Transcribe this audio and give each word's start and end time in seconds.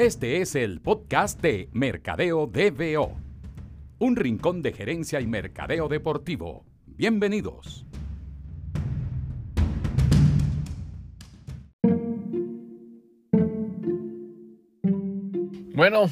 Este 0.00 0.40
es 0.40 0.54
el 0.54 0.80
podcast 0.80 1.42
de 1.42 1.68
Mercadeo 1.72 2.46
DBO, 2.46 3.18
un 3.98 4.16
rincón 4.16 4.62
de 4.62 4.72
gerencia 4.72 5.20
y 5.20 5.26
mercadeo 5.26 5.88
deportivo. 5.88 6.64
Bienvenidos. 6.86 7.84
Bueno, 15.74 16.06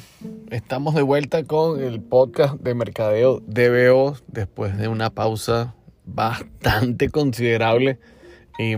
estamos 0.51 0.93
de 0.93 1.01
vuelta 1.01 1.43
con 1.45 1.81
el 1.81 1.99
podcast 1.99 2.61
de 2.61 2.75
Mercadeo 2.75 3.39
DBO 3.39 4.17
después 4.27 4.77
de 4.77 4.87
una 4.87 5.09
pausa 5.09 5.73
bastante 6.05 7.09
considerable 7.09 7.97
y, 8.59 8.75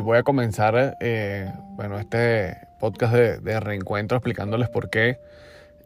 voy 0.00 0.18
a 0.18 0.24
comenzar, 0.24 0.96
eh, 1.00 1.52
bueno, 1.76 2.00
este 2.00 2.56
podcast 2.80 3.14
de, 3.14 3.60
reencuentro 3.60 4.16
explicándoles 4.18 4.68
por 4.68 4.90
qué. 4.90 5.18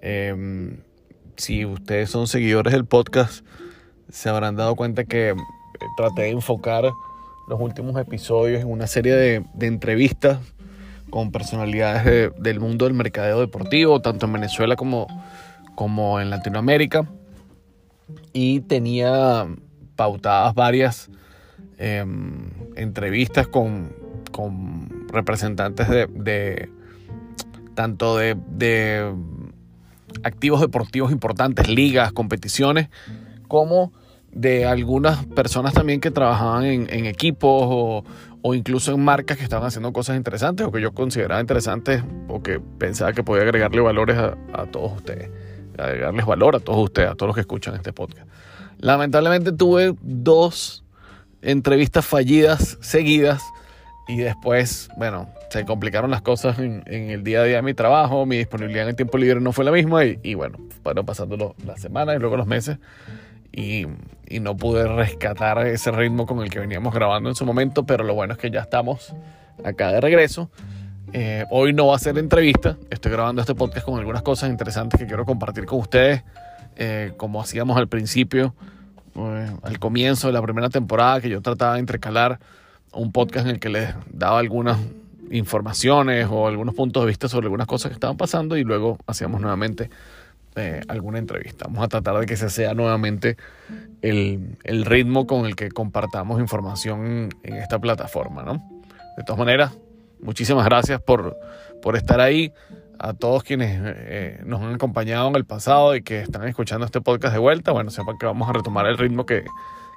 Em, 0.00 0.78
si 1.36 1.66
ustedes 1.66 2.08
son 2.08 2.26
seguidores 2.26 2.72
del 2.72 2.86
podcast, 2.86 3.44
se 4.08 4.30
habrán 4.30 4.56
dado 4.56 4.74
cuenta 4.76 5.04
que 5.04 5.28
eh, 5.28 5.34
traté 5.98 6.22
de 6.22 6.30
enfocar 6.30 6.90
los 7.46 7.60
últimos 7.60 8.00
episodios 8.00 8.62
en 8.62 8.70
una 8.70 8.86
serie 8.86 9.14
de, 9.14 9.44
entrevistas 9.60 10.38
con 11.10 11.30
personalidades 11.30 12.32
del 12.38 12.60
mundo 12.60 12.86
del 12.86 12.94
mercadeo 12.94 13.40
deportivo, 13.40 14.00
tanto 14.00 14.24
en 14.24 14.32
Venezuela 14.32 14.74
como, 14.74 15.06
como 15.74 16.18
en 16.18 16.30
Latinoamérica. 16.30 17.06
Y 18.32 18.60
tenía 18.60 19.46
pautadas 19.96 20.54
varias 20.54 21.10
em, 21.78 22.51
entrevistas 22.77 23.46
con, 23.46 23.92
con 24.33 25.09
representantes 25.09 25.88
de, 25.88 26.69
tanto 27.75 28.16
de, 28.19 29.14
activos 30.22 30.61
deportivos 30.61 31.12
importantes, 31.12 31.69
ligas, 31.69 32.12
competiciones, 32.12 32.89
como 33.48 33.92
de 34.33 34.66
algunas 34.66 35.25
personas 35.27 35.72
también 35.75 36.00
que 36.00 36.11
trabajaban 36.11 36.64
en, 36.64 37.06
equipos 37.06 38.05
o, 38.42 38.55
incluso 38.55 38.92
en 38.92 39.05
marcas 39.05 39.38
que 39.38 39.44
estaban 39.44 39.66
haciendo 39.66 39.92
cosas 39.92 40.16
interesantes 40.16 40.66
o 40.66 40.72
que 40.72 40.81
yo 40.81 40.92
consideraba 40.92 41.41
interesantes 41.41 42.03
o 42.28 42.42
que 42.42 42.61
pensaba 42.61 43.12
que 43.12 43.22
podía 43.22 43.42
agregarle 43.44 43.81
valores 43.81 44.19
a, 44.19 44.36
a 44.53 44.66
todos 44.66 44.92
ustedes, 44.97 45.31
agregarles 45.78 46.27
valor 46.27 46.56
a 46.56 46.61
todos 46.61 46.84
ustedes, 46.84 47.11
a 47.11 47.14
todos 47.14 47.28
los 47.28 47.34
que 47.36 47.42
escuchan 47.42 47.75
este 47.75 47.92
podcast. 47.92 48.28
Lamentablemente 48.78 49.53
tuve 49.53 49.94
dos 50.03 50.83
entrevistas 51.45 52.05
fallidas 52.05 52.78
seguidas 52.81 53.42
y 54.06 54.19
después, 54.19 54.89
bueno, 54.97 55.28
se 55.50 55.64
complicaron 55.64 56.11
las 56.11 56.20
cosas 56.20 56.59
en, 56.59 56.83
el 56.87 57.25
día 57.25 57.41
a 57.41 57.45
día 57.45 57.56
de 57.56 57.62
mi 57.62 57.75
trabajo, 57.75 58.27
mi 58.27 58.37
disponibilidad 58.37 58.84
en 58.84 58.91
el 58.91 58.97
tiempo 58.97 59.17
libre 59.17 59.41
no 59.41 59.53
fue 59.53 59.65
la 59.65 59.72
misma 59.72 60.05
y, 60.05 60.34
bueno, 60.34 60.59
fueron 60.83 61.06
pasando 61.06 61.55
las 61.65 61.81
semanas 61.81 62.17
y 62.17 62.19
luego 62.19 62.37
los 62.37 62.47
meses 62.47 62.78
y, 63.53 63.87
no 64.41 64.56
pude 64.56 64.89
rescatar 64.89 65.65
ese 65.67 65.92
ritmo 65.92 66.27
con 66.27 66.41
el 66.41 66.50
que 66.50 66.59
veníamos 66.59 66.92
grabando 66.92 67.28
en 67.28 67.37
su 67.37 67.47
momento, 67.47 67.87
pero 67.87 68.03
lo 68.03 68.15
bueno 68.15 68.33
es 68.34 68.39
que 68.39 68.50
ya 68.50 68.61
estamos 68.61 69.15
acá 69.62 69.92
de 69.92 70.00
regreso. 70.00 70.50
Eh, 71.12 71.45
hoy 71.50 71.72
no 71.72 71.87
va 71.87 71.95
a 71.95 71.98
ser 72.00 72.19
entrevista, 72.19 72.77
estoy 72.91 73.12
grabando 73.12 73.41
este 73.41 73.55
podcast 73.55 73.87
con 73.87 73.98
algunas 73.98 74.22
cosas 74.22 74.50
interesantes 74.50 74.98
que 74.98 75.06
quiero 75.06 75.25
compartir 75.25 75.67
con 75.67 75.78
ustedes, 75.78 76.25
eh, 76.75 77.12
como 77.17 77.41
hacíamos 77.41 77.77
al 77.77 77.87
principio, 77.87 78.55
eh, 79.16 79.56
al 79.62 79.78
comienzo 79.78 80.26
de 80.26 80.32
la 80.32 80.42
primera 80.42 80.68
temporada, 80.68 81.20
que 81.20 81.28
yo 81.28 81.40
trataba 81.40 81.74
de 81.74 81.80
intercalar 81.80 82.38
un 82.92 83.12
podcast 83.12 83.46
en 83.46 83.54
el 83.54 83.60
que 83.60 83.68
les 83.68 83.94
daba 84.10 84.38
algunas 84.38 84.78
informaciones 85.30 86.28
o 86.30 86.46
algunos 86.46 86.74
puntos 86.74 87.02
de 87.02 87.08
vista 87.08 87.28
sobre 87.28 87.46
algunas 87.46 87.66
cosas 87.66 87.90
que 87.90 87.94
estaban 87.94 88.16
pasando 88.16 88.56
y 88.56 88.64
luego 88.64 88.98
hacíamos 89.06 89.40
nuevamente 89.40 89.90
eh, 90.56 90.80
alguna 90.88 91.18
entrevista. 91.18 91.64
Vamos 91.66 91.84
a 91.84 91.88
tratar 91.88 92.19
de 92.19 92.26
que 92.26 92.34
ese 92.34 92.50
sea 92.50 92.74
nuevamente 92.74 93.36
el, 94.03 94.56
el, 94.62 94.84
ritmo 94.84 95.26
con 95.26 95.47
el 95.47 95.56
que 95.56 95.70
compartamos 95.70 96.41
información 96.41 97.30
en 97.42 97.54
esta 97.56 97.78
plataforma. 97.80 98.44
¿no? 98.44 98.62
De 99.16 99.24
todas 99.24 99.38
maneras, 99.38 99.72
muchísimas 100.20 100.64
gracias 100.64 101.00
por, 101.00 101.36
por 101.82 101.97
estar 101.97 102.20
ahí. 102.20 102.53
A 102.99 103.12
todos 103.15 103.43
quienes 103.43 103.81
eh, 103.82 104.41
nos 104.44 104.62
han 104.62 104.75
acompañado 104.75 105.28
en 105.28 105.37
el 105.37 105.44
pasado 105.44 105.97
y 105.97 106.03
que 106.03 106.21
están 106.21 106.47
escuchando 106.47 106.87
este 106.87 107.00
podcast 107.00 107.32
de 107.32 107.41
vuelta, 107.41 107.72
bueno, 107.72 107.91
sepan 107.91 108.16
que 108.19 108.27
vamos 108.27 108.49
a 108.49 108.53
retomar 108.53 108.87
el 108.87 108.97
ritmo 108.97 109.27
que, 109.27 109.44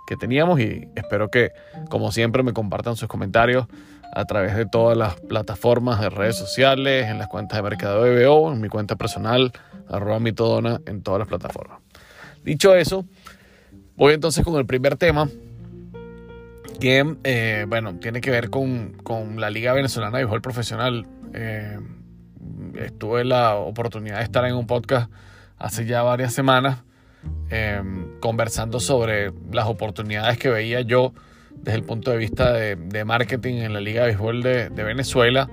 que 0.07 0.15
teníamos 0.15 0.59
y 0.59 0.87
espero 0.95 1.29
que, 1.29 1.51
como 1.89 2.11
siempre, 2.11 2.41
me 2.41 2.53
compartan 2.53 2.95
sus 2.95 3.07
comentarios 3.07 3.67
a 4.13 4.25
través 4.25 4.55
de 4.55 4.65
todas 4.65 4.97
las 4.97 5.15
plataformas 5.19 5.99
de 5.99 6.09
redes 6.09 6.37
sociales, 6.37 7.07
en 7.07 7.19
las 7.19 7.27
cuentas 7.27 7.57
de 7.57 7.63
Mercado 7.63 8.01
BBO, 8.01 8.53
en 8.53 8.61
mi 8.61 8.69
cuenta 8.69 8.95
personal, 8.95 9.51
arroba 9.89 10.19
mitodona, 10.19 10.79
en 10.85 11.03
todas 11.03 11.19
las 11.19 11.27
plataformas. 11.27 11.79
Dicho 12.43 12.73
eso, 12.73 13.05
voy 13.95 14.13
entonces 14.13 14.43
con 14.43 14.55
el 14.55 14.65
primer 14.65 14.95
tema, 14.95 15.29
que, 16.79 17.15
eh, 17.23 17.65
bueno, 17.67 17.95
tiene 17.95 18.21
que 18.21 18.31
ver 18.31 18.49
con, 18.49 18.95
la 19.37 19.49
Liga 19.49 19.73
Venezolana 19.73 20.17
de 20.17 20.23
Béisbol 20.23 20.41
Profesional. 20.41 21.05
Eh, 21.33 21.79
estuve 22.75 23.23
la 23.23 23.55
oportunidad 23.55 24.17
de 24.17 24.23
estar 24.23 24.45
en 24.45 24.55
un 24.55 24.67
podcast 24.67 25.11
hace 25.57 25.85
ya 25.85 26.03
varias 26.03 26.33
semanas 26.33 26.83
Em, 27.49 28.19
conversando 28.19 28.81
sobre 28.81 29.31
las 29.51 29.67
oportunidades 29.67 30.37
que 30.37 30.49
veía 30.49 30.81
yo 30.81 31.13
desde 31.55 31.77
el 31.77 31.83
punto 31.85 32.11
de 32.11 32.17
vista 32.17 32.51
de, 32.51 33.05
marketing 33.05 33.55
en 33.55 33.73
la 33.73 33.79
Liga 33.79 34.01
de 34.01 34.07
Béisbol 34.07 34.43
de, 34.43 34.69
Venezuela, 34.69 35.49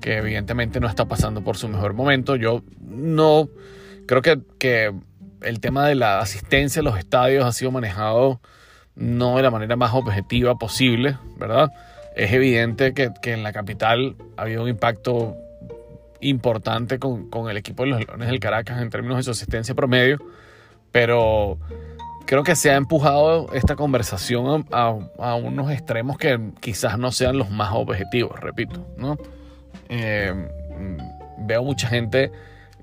que 0.00 0.16
evidentemente 0.16 0.80
no 0.80 0.88
está 0.88 1.04
pasando 1.04 1.44
por 1.44 1.58
su 1.58 1.68
mejor 1.68 1.92
momento. 1.92 2.36
Yo 2.36 2.62
no 2.80 3.50
creo 4.06 4.22
que, 4.22 4.40
que 4.58 4.94
el 5.42 5.60
tema 5.60 5.86
de 5.86 5.96
la 5.96 6.20
asistencia 6.20 6.80
a 6.80 6.82
los 6.82 6.98
estadios 6.98 7.44
ha 7.44 7.52
sido 7.52 7.70
manejado 7.70 8.40
no 8.96 9.36
de 9.36 9.42
la 9.42 9.50
manera 9.50 9.76
más 9.76 9.92
objetiva 9.92 10.56
posible, 10.56 11.18
¿verdad? 11.36 11.70
Es 12.16 12.32
evidente 12.32 12.94
que, 12.94 13.10
que 13.20 13.32
en 13.32 13.42
la 13.42 13.52
capital 13.52 14.16
ha 14.38 14.42
habido 14.42 14.62
un 14.62 14.68
impacto 14.70 15.36
importante 16.28 16.98
con, 16.98 17.28
con, 17.30 17.50
el 17.50 17.56
equipo 17.56 17.84
de 17.84 17.90
los 17.90 18.06
Leones 18.06 18.28
del 18.28 18.40
Caracas 18.40 18.80
en 18.80 18.90
términos 18.90 19.18
de 19.18 19.22
su 19.22 19.30
asistencia 19.30 19.74
promedio 19.74 20.18
pero 20.94 21.58
creo 22.24 22.44
que 22.44 22.54
se 22.54 22.70
ha 22.70 22.76
empujado 22.76 23.52
esta 23.52 23.74
conversación 23.74 24.64
a, 24.70 24.90
unos 25.34 25.72
extremos 25.72 26.16
que 26.18 26.38
quizás 26.60 26.96
no 27.00 27.10
sean 27.10 27.36
los 27.36 27.50
más 27.50 27.70
objetivos, 27.72 28.38
repito, 28.38 28.86
¿no? 28.96 29.18
Eh, 29.88 30.32
veo 31.38 31.64
mucha 31.64 31.88
gente 31.88 32.30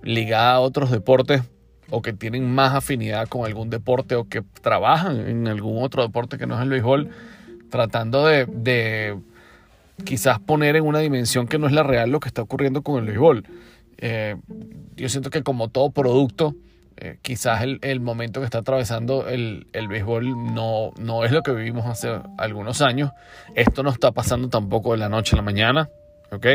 ligada 0.03 0.55
a 0.55 0.59
otros 0.59 0.91
deportes 0.91 1.43
o 1.89 2.01
que 2.01 2.11
tienen 2.11 2.53
más 2.53 2.75
afinidad 2.75 3.29
con 3.29 3.45
algún 3.45 3.69
deporte 3.69 4.15
o 4.15 4.27
que 4.27 4.43
trabajan 4.61 5.17
en 5.29 5.47
algún 5.47 5.81
otro 5.81 6.03
deporte 6.03 6.37
que 6.37 6.47
no 6.47 6.55
es 6.55 6.63
el 6.63 6.69
béisbol, 6.69 7.11
tratando 7.69 8.25
de, 8.25 9.17
quizás 10.03 10.39
poner 10.39 10.75
en 10.75 10.85
una 10.85 10.99
dimensión 10.99 11.47
que 11.47 11.57
no 11.57 11.67
es 11.67 11.73
la 11.73 11.83
real 11.83 12.09
lo 12.09 12.19
que 12.19 12.27
está 12.27 12.41
ocurriendo 12.41 12.81
con 12.81 12.99
el 12.99 13.05
béisbol. 13.05 13.45
Eh, 13.97 14.35
yo 14.95 15.09
siento 15.09 15.29
que 15.29 15.43
como 15.43 15.69
todo 15.69 15.91
producto, 15.91 16.55
eh, 16.97 17.17
quizás 17.21 17.63
el, 17.63 17.99
momento 17.99 18.41
que 18.41 18.45
está 18.45 18.59
atravesando 18.59 19.27
el, 19.27 19.67
el 19.73 19.87
béisbol 19.87 20.53
no, 20.53 20.91
no 20.99 21.25
es 21.25 21.31
lo 21.31 21.41
que 21.41 21.51
vivimos 21.51 21.85
hace 21.85 22.19
algunos 22.37 22.81
años. 22.81 23.11
Esto 23.55 23.83
no 23.83 23.89
está 23.89 24.11
pasando 24.11 24.49
tampoco 24.49 24.91
de 24.91 24.97
la 24.97 25.09
noche 25.09 25.35
a 25.35 25.37
la 25.37 25.41
mañana, 25.41 25.89
¿ok? 26.31 26.47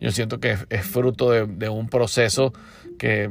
Yo 0.00 0.10
siento 0.10 0.40
que 0.40 0.56
es, 0.68 0.86
fruto 0.86 1.30
de, 1.30 1.68
un 1.68 1.88
proceso 1.88 2.52
que 2.98 3.30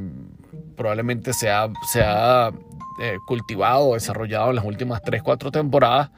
probablemente 0.76 1.34
se 1.34 1.50
ha, 1.50 1.68
se 1.92 2.02
ha 2.02 2.52
eh, 3.02 3.18
cultivado 3.28 3.94
desarrollado 3.94 4.50
en 4.50 4.56
las 4.56 4.66
últimas 4.66 5.02
3, 5.04 5.22
4 5.22 5.52
temporadas 5.52 6.12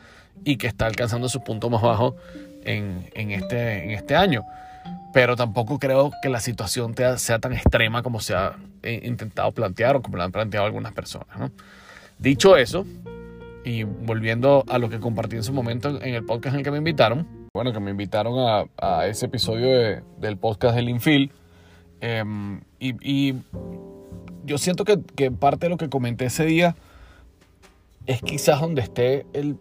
y 0.45 0.57
que 0.57 0.67
está 0.67 0.85
alcanzando 0.85 1.27
su 1.29 1.43
punto 1.43 1.69
más 1.69 1.81
bajo 1.81 2.15
en, 2.67 3.09
en, 3.15 3.31
este, 3.31 3.85
en 3.85 3.91
este 3.91 4.15
año 4.15 4.45
pero 5.13 5.35
tampoco 5.35 5.79
creo 5.79 6.11
que 6.21 6.29
la 6.29 6.39
situación 6.39 6.93
sea 7.17 7.39
tan 7.39 7.53
extrema 7.53 8.03
como 8.03 8.19
se 8.19 8.35
ha 8.35 8.55
eh, 8.83 9.01
intentado 9.03 9.51
plantear 9.51 9.95
o 9.95 10.01
como 10.03 10.17
lo 10.17 10.23
han 10.23 10.31
planteado 10.31 10.65
algunas 10.65 10.93
personas. 10.93 11.51
Dicho 12.19 12.55
eso, 12.55 12.85
y 13.63 13.83
volviendo 13.83 14.63
a 14.67 14.77
lo 14.77 14.89
que 14.89 14.99
compartí 14.99 15.35
en 15.35 15.43
su 15.43 15.53
momento 15.53 15.89
en 16.01 16.13
el 16.13 16.23
podcast 16.23 16.53
en 16.53 16.59
el 16.59 16.63
que 16.63 16.69
me 16.71 16.77
invitaron, 16.77 17.27
bueno, 17.53 17.73
que 17.73 17.79
me 17.79 17.91
invitaron 17.91 18.67
a, 18.77 19.07
ese 19.07 19.25
episodio 19.25 20.03
del 20.19 20.37
podcast 20.37 20.75
del 20.75 20.89
Infield, 20.89 21.31
em, 22.01 22.61
y, 22.79 23.33
yo 24.45 24.57
siento 24.57 24.85
que, 24.85 24.99
que 25.15 25.31
parte 25.31 25.65
de 25.65 25.71
lo 25.71 25.77
que 25.77 25.89
comenté 25.89 26.25
ese 26.25 26.45
día 26.45 26.75
es 28.05 28.21
quizás 28.21 28.61
donde 28.61 28.81
esté 28.81 29.25
el 29.33 29.57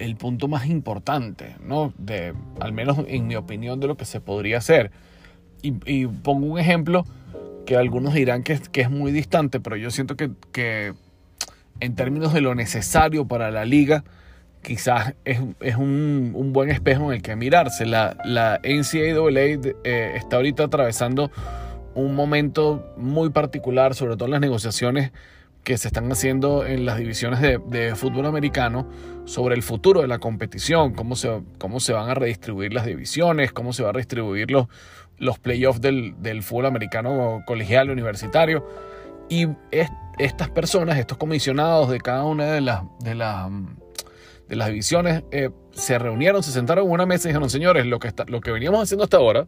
el 0.00 0.16
punto 0.16 0.48
más 0.48 0.66
importante, 0.66 1.56
¿no? 1.62 1.92
De, 1.98 2.34
al 2.58 2.72
menos 2.72 2.98
en 3.06 3.26
mi 3.26 3.36
opinión, 3.36 3.80
de 3.80 3.86
lo 3.86 3.96
que 3.96 4.06
se 4.06 4.20
podría 4.20 4.58
hacer. 4.58 4.90
Y, 5.62 6.06
pongo 6.06 6.46
un 6.46 6.58
ejemplo 6.58 7.04
que 7.66 7.76
algunos 7.76 8.14
dirán 8.14 8.42
que, 8.42 8.58
que, 8.72 8.80
es 8.80 8.90
muy 8.90 9.12
distante, 9.12 9.60
pero 9.60 9.76
yo 9.76 9.90
siento 9.90 10.16
que, 10.16 10.30
que, 10.52 10.94
en 11.80 11.94
términos 11.94 12.32
de 12.32 12.40
lo 12.40 12.54
necesario 12.54 13.28
para 13.28 13.50
la 13.50 13.66
liga, 13.66 14.04
quizás 14.62 15.14
es, 15.26 15.40
es 15.60 15.76
un, 15.76 16.32
un, 16.34 16.52
buen 16.54 16.70
espejo 16.70 17.10
en 17.10 17.16
el 17.16 17.22
que 17.22 17.36
mirarse. 17.36 17.84
La, 17.84 18.16
la 18.24 18.58
NCAA 18.64 19.60
eh, 19.84 20.12
está 20.16 20.36
ahorita 20.36 20.64
atravesando 20.64 21.30
un 21.94 22.14
momento 22.14 22.94
muy 22.96 23.28
particular, 23.28 23.94
sobre 23.94 24.16
todo 24.16 24.26
en 24.26 24.32
las 24.32 24.40
negociaciones 24.40 25.12
que 25.64 25.76
se 25.76 25.88
están 25.88 26.10
haciendo 26.10 26.64
en 26.64 26.86
las 26.86 26.98
divisiones 26.98 27.40
de, 27.40 27.94
fútbol 27.94 28.26
americano 28.26 28.88
sobre 29.24 29.54
el 29.54 29.62
futuro 29.62 30.00
de 30.00 30.08
la 30.08 30.18
competición, 30.18 30.94
cómo 30.94 31.16
se, 31.16 31.42
cómo 31.58 31.80
se 31.80 31.92
van 31.92 32.08
a 32.08 32.14
redistribuir 32.14 32.72
las 32.72 32.86
divisiones, 32.86 33.52
cómo 33.52 33.72
se 33.72 33.82
van 33.82 33.90
a 33.90 33.92
redistribuir 33.92 34.50
los, 34.50 34.66
los 35.18 35.38
playoffs 35.38 35.80
del, 35.80 36.14
del 36.20 36.42
fútbol 36.42 36.66
americano 36.66 37.42
colegial 37.46 37.90
universitario. 37.90 38.66
Y 39.28 39.46
estas 40.18 40.50
personas, 40.50 40.98
estos 40.98 41.18
comisionados 41.18 41.90
de 41.90 42.00
cada 42.00 42.24
una 42.24 42.46
de 42.46 42.60
las, 42.60 42.82
de 43.00 43.14
las, 43.14 43.50
de 44.48 44.56
las 44.56 44.68
divisiones, 44.68 45.22
eh, 45.30 45.50
se 45.72 45.98
reunieron, 45.98 46.42
se 46.42 46.50
sentaron 46.50 46.86
en 46.86 46.90
una 46.90 47.06
mesa 47.06 47.28
y 47.28 47.30
dijeron, 47.30 47.48
señores, 47.48 47.86
lo 47.86 47.98
que, 47.98 48.08
está, 48.08 48.24
lo 48.26 48.40
que 48.40 48.50
veníamos 48.50 48.82
haciendo 48.82 49.04
hasta 49.04 49.18
ahora 49.18 49.46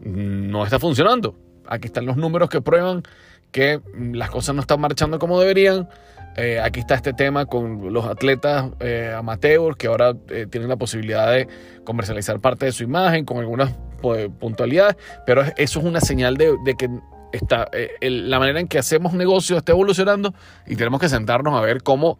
no 0.00 0.64
está 0.64 0.78
funcionando. 0.78 1.34
Aquí 1.66 1.86
están 1.86 2.06
los 2.06 2.16
números 2.16 2.48
que 2.48 2.60
prueban 2.60 3.02
que 3.50 3.80
las 4.12 4.30
cosas 4.30 4.54
no 4.54 4.60
están 4.60 4.80
marchando 4.80 5.18
como 5.18 5.40
deberían. 5.40 5.88
Eh, 6.36 6.60
aquí 6.60 6.80
está 6.80 6.94
este 6.94 7.14
tema 7.14 7.46
con 7.46 7.94
los 7.94 8.04
atletas 8.04 8.66
eh, 8.80 9.14
amateurs 9.16 9.74
que 9.76 9.86
ahora 9.86 10.14
eh, 10.28 10.46
tienen 10.50 10.68
la 10.68 10.76
posibilidad 10.76 11.32
de 11.32 11.48
comercializar 11.82 12.40
parte 12.40 12.66
de 12.66 12.72
su 12.72 12.84
imagen 12.84 13.24
con 13.24 13.38
algunas 13.38 13.72
pues, 14.02 14.28
puntualidades, 14.38 14.96
pero 15.24 15.42
eso 15.56 15.78
es 15.80 15.84
una 15.84 16.00
señal 16.00 16.36
de, 16.36 16.54
que 16.78 16.90
está, 17.32 17.70
la 18.02 18.38
manera 18.38 18.60
en 18.60 18.68
que 18.68 18.78
hacemos 18.78 19.14
negocios 19.14 19.56
está 19.56 19.72
evolucionando 19.72 20.34
y 20.66 20.76
tenemos 20.76 21.00
que 21.00 21.08
sentarnos 21.08 21.54
a 21.54 21.62
ver 21.62 21.82
cómo 21.82 22.18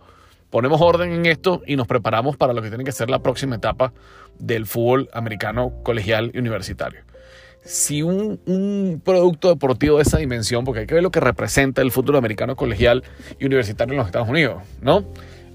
ponemos 0.48 0.80
orden 0.80 1.12
en 1.12 1.26
esto 1.26 1.60
y 1.66 1.76
nos 1.76 1.86
preparamos 1.86 2.38
para 2.38 2.54
lo 2.54 2.62
que 2.62 2.70
tiene 2.70 2.84
que 2.84 2.92
ser 2.92 3.10
la 3.10 3.18
próxima 3.18 3.56
etapa 3.56 3.92
del 4.38 4.64
fútbol 4.64 5.10
americano 5.12 5.74
colegial 5.82 6.30
y 6.32 6.38
universitario 6.38 7.02
si 7.66 8.02
un, 8.02 9.02
producto 9.04 9.48
deportivo 9.48 9.96
de 9.96 10.02
esa 10.02 10.18
dimensión, 10.18 10.64
porque 10.64 10.80
hay 10.80 10.86
que 10.86 10.94
ver 10.94 11.02
lo 11.02 11.10
que 11.10 11.20
representa 11.20 11.82
el 11.82 11.90
fútbol 11.90 12.16
americano 12.16 12.56
colegial 12.56 13.02
y 13.38 13.44
universitario 13.44 13.92
en 13.92 13.98
los 13.98 14.06
Estados 14.06 14.28
Unidos, 14.28 14.62
¿no? 14.80 15.04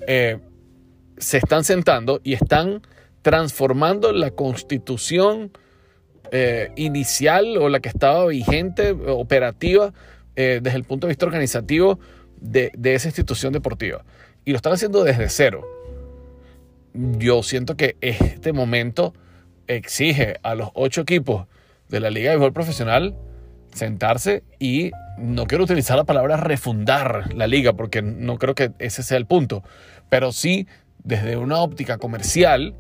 Eh, 0.08 0.40
se 1.18 1.38
están 1.38 1.64
sentando 1.64 2.20
y 2.24 2.34
están 2.34 2.82
transformando 3.22 4.12
la 4.12 4.32
constitución 4.32 5.52
eh, 6.32 6.72
inicial 6.76 7.58
o 7.58 7.70
la 7.70 7.80
que 7.80 7.90
estaba 7.90 8.26
vigente, 8.28 8.92
operativa, 8.92 9.94
eh, 10.36 10.60
desde 10.62 10.78
el 10.78 10.84
punto 10.84 11.08
de 11.08 11.12
vista 11.12 11.26
organizativo 11.26 12.00
de, 12.40 12.72
de 12.78 12.96
esa 12.96 13.08
institución 13.08 13.54
deportiva. 13.54 14.04
Y 14.44 14.52
lo 14.52 14.58
están 14.58 14.74
haciendo 14.74 15.04
desde 15.04 15.30
cero. 15.30 15.66
Yo 16.94 17.44
siento 17.44 17.78
que 17.78 17.96
este 18.02 18.52
momento 18.52 19.14
exige 19.68 20.38
a 20.42 20.56
los 20.56 20.70
ocho 20.74 21.02
equipos 21.02 21.48
de 21.92 22.00
la 22.00 22.10
Liga 22.10 22.32
de 22.32 22.38
Béisbol 22.38 22.54
Profesional 22.54 23.16
sentarse 23.74 24.44
y 24.60 24.92
no 25.18 25.46
quiero 25.46 25.64
utilizar 25.64 25.98
la 25.98 26.04
palabra 26.04 26.38
refundar 26.38 27.34
la 27.34 27.48
liga 27.48 27.74
porque 27.74 28.02
no 28.02 28.38
creo 28.38 28.56
que 28.56 28.72
ese 28.80 29.04
sea 29.04 29.18
el 29.18 29.26
punto, 29.26 29.64
pero 30.10 30.32
sí 30.32 30.68
desde 31.04 31.38
una 31.38 31.60
óptica 31.60 31.98
comercial 31.98 32.76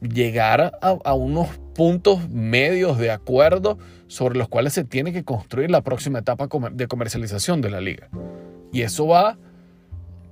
llegar 0.00 0.78
a, 0.80 1.14
unos 1.14 1.48
puntos 1.74 2.28
medios 2.30 2.98
de 2.98 3.10
acuerdo 3.10 3.78
sobre 4.06 4.38
los 4.38 4.48
cuales 4.48 4.72
se 4.72 4.84
tiene 4.84 5.12
que 5.12 5.24
construir 5.24 5.70
la 5.70 5.82
próxima 5.82 6.20
etapa 6.20 6.48
de 6.72 6.86
comercialización 6.86 7.60
de 7.60 7.70
la 7.70 7.80
liga. 7.80 8.08
Y 8.72 8.82
eso 8.82 9.06
va 9.06 9.36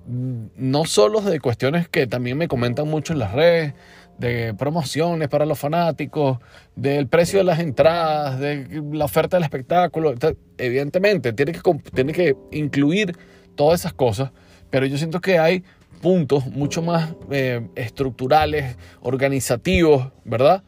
mm, 0.07 0.47
no 0.57 0.85
solo 0.87 1.21
de 1.21 1.39
cuestiones 1.39 1.89
que 1.89 2.07
también 2.07 2.39
me 2.39 2.49
comentan 2.49 2.89
mucho 2.89 3.13
en 3.13 3.19
las 3.19 3.33
redes, 3.33 3.75
de 4.19 4.55
promociones 4.55 5.29
para 5.29 5.47
los 5.47 5.59
fanáticos, 5.59 6.39
del 6.75 7.07
precio 7.07 7.39
de 7.39 7.45
las 7.45 7.61
entradas, 7.61 8.39
de 8.39 8.83
la 8.93 9.05
oferta 9.05 9.37
del 9.37 9.45
espectáculo. 9.45 10.15
Evidentemente, 10.59 11.33
tiene 11.33 11.53
que, 11.53 11.61
tiene 11.95 12.13
que 12.13 12.37
incluir 12.51 13.17
todas 13.55 13.81
esas 13.81 13.93
cosas, 13.93 14.31
pero 14.71 14.87
yo 14.87 14.99
siento 14.99 15.21
que 15.21 15.39
hay 15.39 15.65
puntos 16.01 16.47
mucho 16.47 16.83
más 16.83 17.15
eh, 17.31 17.67
estructurales, 17.75 18.77
organizativos, 19.01 20.13
¿verdad? 20.25 20.63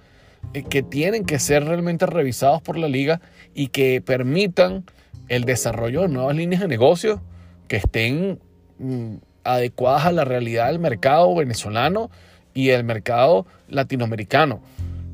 Eh, 0.54 0.64
que 0.68 0.82
tienen 0.82 1.24
que 1.24 1.38
ser 1.38 1.64
realmente 1.64 2.06
revisados 2.06 2.62
por 2.62 2.76
la 2.78 2.88
liga 2.88 3.20
y 3.54 3.68
que 3.68 4.00
permitan 4.00 4.84
el 5.28 5.44
desarrollo 5.44 6.02
de 6.02 6.08
nuevas 6.08 6.34
líneas 6.34 6.62
de 6.62 6.68
negocio 6.68 7.22
que 7.68 7.76
estén 7.76 8.40
mm, 8.78 9.16
adecuadas 9.44 10.06
a 10.06 10.12
la 10.12 10.24
realidad 10.24 10.66
del 10.66 10.80
mercado 10.80 11.34
venezolano 11.34 12.10
y 12.54 12.70
el 12.70 12.84
mercado 12.84 13.46
latinoamericano. 13.68 14.62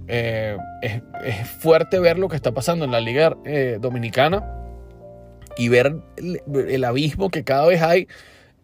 Eh, 0.09 0.57
es, 0.83 1.49
fuerte 1.49 1.99
ver 1.99 2.19
lo 2.19 2.29
que 2.29 2.37
está 2.37 2.53
pasando 2.53 2.85
en 2.85 2.93
la 2.93 3.01
Liga 3.01 3.37
eh, 3.45 3.79
Dominicana 3.81 4.45
y 5.57 5.69
ver 5.69 5.97
el, 6.17 6.85
abismo 6.85 7.31
que 7.31 7.43
cada 7.43 7.67
vez 7.67 7.83
hay 7.83 8.07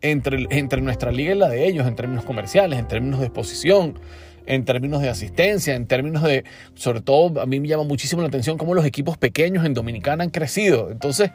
entre, 0.02 0.46
entre 0.50 0.80
nuestra 0.82 1.10
liga 1.10 1.32
y 1.32 1.38
la 1.38 1.48
de 1.48 1.66
ellos, 1.66 1.86
en 1.86 1.96
términos 1.96 2.24
comerciales, 2.24 2.78
en 2.78 2.86
términos 2.86 3.20
de 3.20 3.26
exposición, 3.26 3.98
en 4.46 4.64
términos 4.64 5.00
de 5.00 5.08
asistencia, 5.08 5.74
en 5.74 5.86
términos 5.86 6.22
de, 6.22 6.44
sobre 6.74 7.00
todo, 7.00 7.40
a 7.40 7.46
mí 7.46 7.60
me 7.60 7.68
llama 7.68 7.84
muchísimo 7.84 8.22
la 8.22 8.28
atención 8.28 8.58
cómo 8.58 8.74
los 8.74 8.84
equipos 8.84 9.16
pequeños 9.16 9.64
en 9.64 9.74
Dominicana 9.74 10.24
han 10.24 10.30
crecido. 10.30 10.90
Entonces, 10.90 11.30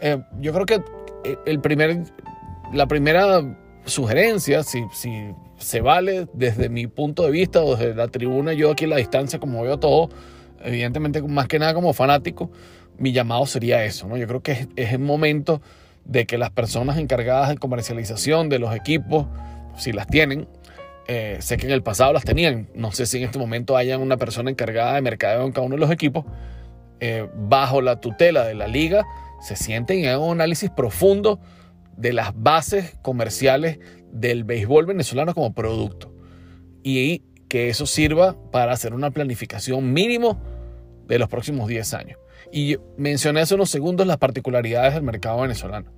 eh, 0.00 0.18
yo 0.40 0.52
creo 0.52 0.66
que 0.66 0.82
el 1.46 1.60
primer, 1.60 2.02
la 2.72 2.86
primera 2.86 3.42
sugerencia, 3.88 4.62
si, 4.62 4.84
si 4.92 5.34
se 5.58 5.80
vale 5.80 6.26
desde 6.32 6.68
mi 6.68 6.86
punto 6.86 7.24
de 7.24 7.30
vista 7.30 7.62
o 7.62 7.76
desde 7.76 7.94
la 7.94 8.08
tribuna, 8.08 8.52
yo 8.52 8.70
aquí 8.70 8.84
a 8.84 8.88
la 8.88 8.96
distancia, 8.96 9.38
como 9.38 9.62
veo 9.62 9.78
todo, 9.78 10.08
evidentemente 10.62 11.22
más 11.22 11.48
que 11.48 11.58
nada 11.58 11.74
como 11.74 11.92
fanático, 11.92 12.50
mi 12.98 13.12
llamado 13.12 13.46
sería 13.46 13.84
eso, 13.84 14.08
¿no? 14.08 14.16
Yo 14.16 14.26
creo 14.26 14.42
que 14.42 14.52
es, 14.52 14.92
el 14.92 14.98
momento 14.98 15.62
de 16.04 16.26
que 16.26 16.38
las 16.38 16.50
personas 16.50 16.98
encargadas 16.98 17.48
de 17.48 17.56
comercialización 17.56 18.48
de 18.48 18.58
los 18.58 18.74
equipos, 18.74 19.26
si 19.76 19.92
las 19.92 20.06
tienen, 20.06 20.48
eh, 21.06 21.38
sé 21.40 21.56
que 21.56 21.66
en 21.66 21.72
el 21.72 21.82
pasado 21.82 22.12
las 22.12 22.24
tenían, 22.24 22.68
no 22.74 22.92
sé 22.92 23.06
si 23.06 23.18
en 23.18 23.24
este 23.24 23.38
momento 23.38 23.76
hayan 23.76 24.00
una 24.00 24.16
persona 24.16 24.50
encargada 24.50 24.94
de 24.94 25.02
mercadeo 25.02 25.44
en 25.44 25.52
cada 25.52 25.66
uno 25.66 25.76
de 25.76 25.80
los 25.80 25.90
equipos, 25.90 26.24
eh, 27.00 27.28
bajo 27.34 27.80
la 27.80 28.00
tutela 28.00 28.44
de 28.44 28.54
la 28.54 28.66
liga, 28.66 29.06
se 29.40 29.54
sienten 29.54 30.00
y 30.00 30.06
hagan 30.06 30.20
un 30.20 30.32
análisis 30.32 30.70
profundo 30.70 31.38
de 31.98 32.12
las 32.12 32.32
bases 32.34 32.96
comerciales 33.02 33.78
del 34.12 34.44
béisbol 34.44 34.86
venezolano 34.86 35.34
como 35.34 35.52
producto 35.52 36.14
y 36.82 37.22
que 37.48 37.68
eso 37.68 37.86
sirva 37.86 38.36
para 38.50 38.72
hacer 38.72 38.94
una 38.94 39.10
planificación 39.10 39.92
mínimo 39.92 40.40
de 41.06 41.18
los 41.18 41.28
próximos 41.28 41.68
10 41.68 41.94
años. 41.94 42.18
Y 42.52 42.76
mencioné 42.96 43.40
hace 43.40 43.56
unos 43.56 43.70
segundos 43.70 44.06
las 44.06 44.18
particularidades 44.18 44.94
del 44.94 45.02
mercado 45.02 45.40
venezolano. 45.40 45.90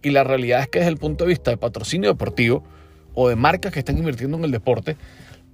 Y 0.00 0.10
la 0.10 0.22
realidad 0.22 0.60
es 0.60 0.68
que 0.68 0.78
desde 0.78 0.92
el 0.92 0.96
punto 0.96 1.24
de 1.24 1.28
vista 1.28 1.50
de 1.50 1.56
patrocinio 1.56 2.08
deportivo 2.10 2.62
o 3.14 3.28
de 3.28 3.36
marcas 3.36 3.72
que 3.72 3.80
están 3.80 3.98
invirtiendo 3.98 4.36
en 4.36 4.44
el 4.44 4.52
deporte, 4.52 4.96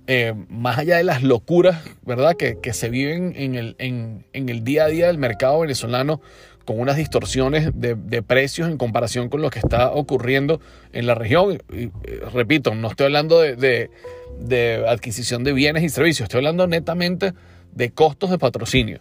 eh, 0.07 0.35
más 0.49 0.77
allá 0.77 0.99
de 0.99 1.05
las 1.05 1.23
locuras 1.23 1.83
¿verdad? 2.03 2.37
Que, 2.37 2.61
que 2.61 2.75
se 2.75 2.91
viven 2.91 3.33
en 3.37 3.55
el, 3.55 3.75
en, 3.79 4.27
en 4.35 4.51
el 4.51 4.63
día 4.63 4.85
a 4.85 4.89
día 4.89 5.07
del 5.07 5.17
mercado 5.17 5.61
venezolano 5.61 6.21
con 6.65 6.81
unas 6.81 6.97
distorsiones 6.97 7.71
de, 7.75 8.23
precios 8.23 8.69
en 8.69 8.79
comparación 8.79 9.29
con 9.29 9.43
lo 9.43 9.51
que 9.51 9.59
está 9.59 9.91
ocurriendo 9.93 10.61
en 10.93 11.07
la 11.07 11.15
región. 11.15 11.63
Eh, 11.73 11.91
repito, 12.33 12.75
no 12.75 12.89
estoy 12.89 13.07
hablando 13.07 13.41
de, 13.41 13.91
adquisición 14.89 15.45
de 15.45 15.53
bienes 15.53 15.83
y 15.83 15.89
servicios, 15.89 16.27
estoy 16.27 16.39
hablando 16.39 16.67
netamente 16.67 17.35
de 17.73 17.91
costos 17.91 18.31
de 18.31 18.39
patrocinio. 18.39 19.01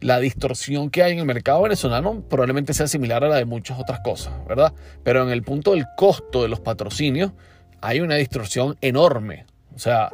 La 0.00 0.18
distorsión 0.18 0.90
que 0.90 1.02
hay 1.02 1.12
en 1.12 1.20
el 1.20 1.26
mercado 1.26 1.62
venezolano 1.62 2.22
probablemente 2.28 2.74
sea 2.74 2.88
similar 2.88 3.22
a 3.22 3.28
la 3.28 3.36
de 3.36 3.44
muchas 3.44 3.78
otras 3.78 4.00
cosas, 4.00 4.32
¿verdad? 4.48 4.72
Pero 5.04 5.22
en 5.22 5.30
el 5.30 5.42
punto 5.42 5.72
del 5.72 5.84
costo 5.96 6.42
de 6.42 6.48
los 6.48 6.60
patrocinios 6.60 7.32
hay 7.80 8.00
una 8.00 8.16
distorsión 8.16 8.76
enorme. 8.80 9.46
O 9.74 9.78
sea, 9.78 10.10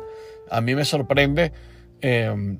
a 0.50 0.60
mí 0.60 0.74
me 0.74 0.84
sorprende 0.84 1.52
eh, 2.02 2.58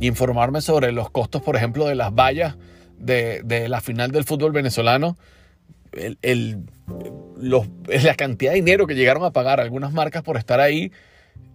informarme 0.00 0.60
sobre 0.60 0.90
los 0.90 1.10
costos, 1.10 1.42
por 1.42 1.54
ejemplo, 1.54 1.86
de 1.86 1.94
las 1.94 2.12
vallas 2.12 2.56
de, 2.98 3.66
la 3.68 3.80
final 3.80 4.10
del 4.10 4.24
fútbol 4.24 4.52
venezolano, 4.52 5.16
el, 5.92 6.58
la 7.38 8.14
cantidad 8.14 8.52
de 8.52 8.56
dinero 8.56 8.86
que 8.86 8.94
llegaron 8.94 9.24
a 9.24 9.30
pagar 9.30 9.60
algunas 9.60 9.92
marcas 9.92 10.22
por 10.22 10.36
estar 10.36 10.60
ahí, 10.60 10.92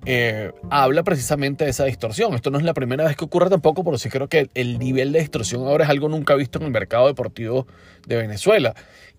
eh, 0.05 0.51
habla 0.71 1.03
precisamente 1.03 1.63
de 1.63 1.71
esa 1.71 1.85
distorsión. 1.85 2.33
Esto 2.33 2.49
no 2.49 2.57
es 2.57 2.63
la 2.63 2.73
primera 2.73 3.05
vez 3.05 3.15
que 3.15 3.25
ocurre 3.25 3.49
tampoco, 3.49 3.83
pero 3.83 3.97
sí 3.97 4.09
creo 4.09 4.27
que 4.27 4.49
el 4.55 4.79
nivel 4.79 5.11
de 5.11 5.19
distorsión 5.19 5.67
ahora 5.67 5.83
es 5.83 5.89
algo 5.89 6.09
nunca 6.09 6.35
visto 6.35 6.59
en 6.59 6.65
el 6.65 6.71
mercado 6.71 7.07
deportivo 7.07 7.67
de 8.07 8.17
Venezuela. 8.17 8.73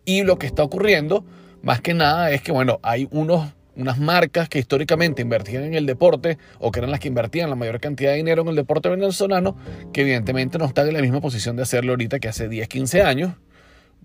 Y 0.04 0.24
lo 0.24 0.38
que 0.38 0.46
está 0.46 0.64
ocurriendo, 0.64 1.24
más 1.62 1.80
que 1.80 1.94
nada, 1.94 2.32
es 2.32 2.42
que, 2.42 2.50
bueno, 2.50 2.80
hay 2.82 3.06
unos 3.12 3.52
unas 3.76 3.98
marcas 3.98 4.48
que 4.48 4.58
históricamente 4.58 5.22
invertían 5.22 5.64
en 5.64 5.74
el 5.74 5.86
deporte 5.86 6.38
o 6.58 6.70
que 6.70 6.80
eran 6.80 6.90
las 6.90 7.00
que 7.00 7.08
invertían 7.08 7.50
la 7.50 7.56
mayor 7.56 7.80
cantidad 7.80 8.10
de 8.10 8.16
dinero 8.16 8.42
en 8.42 8.48
el 8.48 8.56
deporte 8.56 8.88
venezolano, 8.88 9.56
que 9.92 10.02
evidentemente 10.02 10.58
no 10.58 10.64
están 10.64 10.88
en 10.88 10.94
la 10.94 11.00
misma 11.00 11.20
posición 11.20 11.56
de 11.56 11.62
hacerlo 11.62 11.92
ahorita 11.92 12.18
que 12.18 12.28
hace 12.28 12.48
10, 12.48 12.68
15 12.68 13.02
años, 13.02 13.32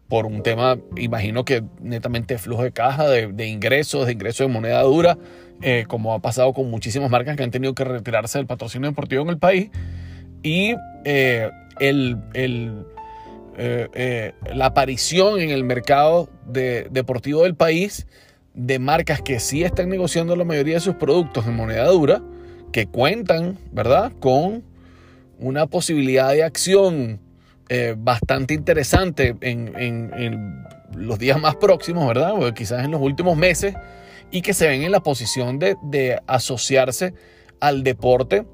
por 0.08 0.26
un 0.26 0.42
tema, 0.42 0.78
imagino 0.96 1.44
que 1.44 1.64
netamente 1.82 2.36
de 2.36 2.38
flujo 2.40 2.64
de 2.64 2.72
caja, 2.72 3.10
de, 3.10 3.48
ingresos, 3.48 4.06
de 4.06 4.14
ingresos 4.14 4.48
de 4.48 4.54
moneda 4.54 4.82
dura, 4.84 5.18
eh, 5.62 5.84
como 5.88 6.14
ha 6.14 6.20
pasado 6.20 6.54
con 6.54 6.70
muchísimas 6.70 7.10
marcas 7.10 7.36
que 7.36 7.44
han 7.44 7.52
tenido 7.52 7.76
que 7.76 7.84
retirarse 7.84 8.38
del 8.38 8.48
patrocinio 8.48 8.90
deportivo 8.90 9.24
en 9.24 9.30
el 9.30 9.38
país. 9.38 9.70
Y 10.44 10.76
eh, 11.04 11.50
el, 11.80 12.18
eh, 13.60 13.88
eh, 13.94 14.34
la 14.54 14.68
aparición 14.68 15.40
en 15.40 15.50
el 15.50 15.64
mercado 15.64 16.30
deportivo 16.46 17.42
del 17.42 17.56
país 17.56 18.06
de 18.58 18.80
marcas 18.80 19.22
que 19.22 19.40
sí 19.40 19.64
están 19.64 19.88
negociando 19.88 20.36
la 20.36 20.44
mayoría 20.44 20.74
de 20.74 20.80
sus 20.80 20.96
productos 20.96 21.46
en 21.46 21.56
moneda 21.56 21.86
dura, 21.86 22.22
que 22.72 22.88
cuentan, 22.88 23.58
¿verdad?, 23.72 24.12
con 24.20 24.64
una 25.40 25.68
posibilidad 25.68 26.32
de 26.32 26.44
acción 26.44 27.20
eh, 27.70 27.96
bastante 27.96 28.56
interesante 28.56 29.36
en, 29.42 30.66
los 30.96 31.20
días 31.20 31.40
más 31.40 31.56
próximos, 31.58 32.08
¿verdad? 32.08 32.34
O 32.34 32.52
quizás 32.54 32.84
en 32.84 32.92
los 32.92 33.02
últimos 33.02 33.38
meses, 33.38 33.76
y 34.32 34.42
que 34.42 34.54
se 34.54 34.68
ven 34.68 34.82
en 34.82 34.92
la 34.92 35.02
posición 35.02 35.60
de, 35.60 35.76
de 35.84 36.20
asociarse 36.26 37.14
al 37.60 37.84
deporte 37.84 38.46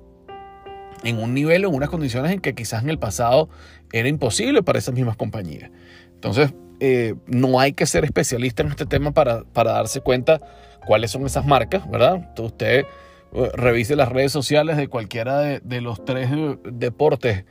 en 1.03 1.19
un 1.19 1.33
nivel 1.33 1.63
en 1.63 1.74
unas 1.74 1.89
condiciones 1.89 2.31
en 2.31 2.39
que 2.39 2.53
quizás 2.53 2.83
en 2.83 2.89
el 2.89 3.00
pasado 3.00 3.50
era 3.93 4.10
imposible 4.10 4.63
para 4.63 4.79
esas 4.79 4.93
mismas 4.93 5.15
compañías. 5.15 5.72
Entonces, 6.15 6.53
eh, 6.80 7.15
no 7.27 7.60
hay 7.60 7.74
que 7.74 7.86
ser 7.86 8.06
especialista 8.06 8.63
en 8.63 8.70
este 8.70 8.86
tema 8.86 9.12
para, 9.12 9.44
para 9.44 9.74
darse 9.74 10.01
cuenta 10.01 10.39
cuáles 10.86 11.12
son 11.12 11.25
esas 11.25 11.46
marcas, 11.46 11.89
¿verdad? 11.89 12.30
Usted 12.39 12.86
eh, 13.34 13.51
revise 13.53 13.96
las 13.96 14.10
redes 14.10 14.32
sociales 14.32 14.77
de 14.77 14.88
cualquiera 14.88 15.39
de, 15.39 15.82
los 15.82 16.03
tres 16.06 16.30
eh, 16.32 16.58
deportes 16.65 17.46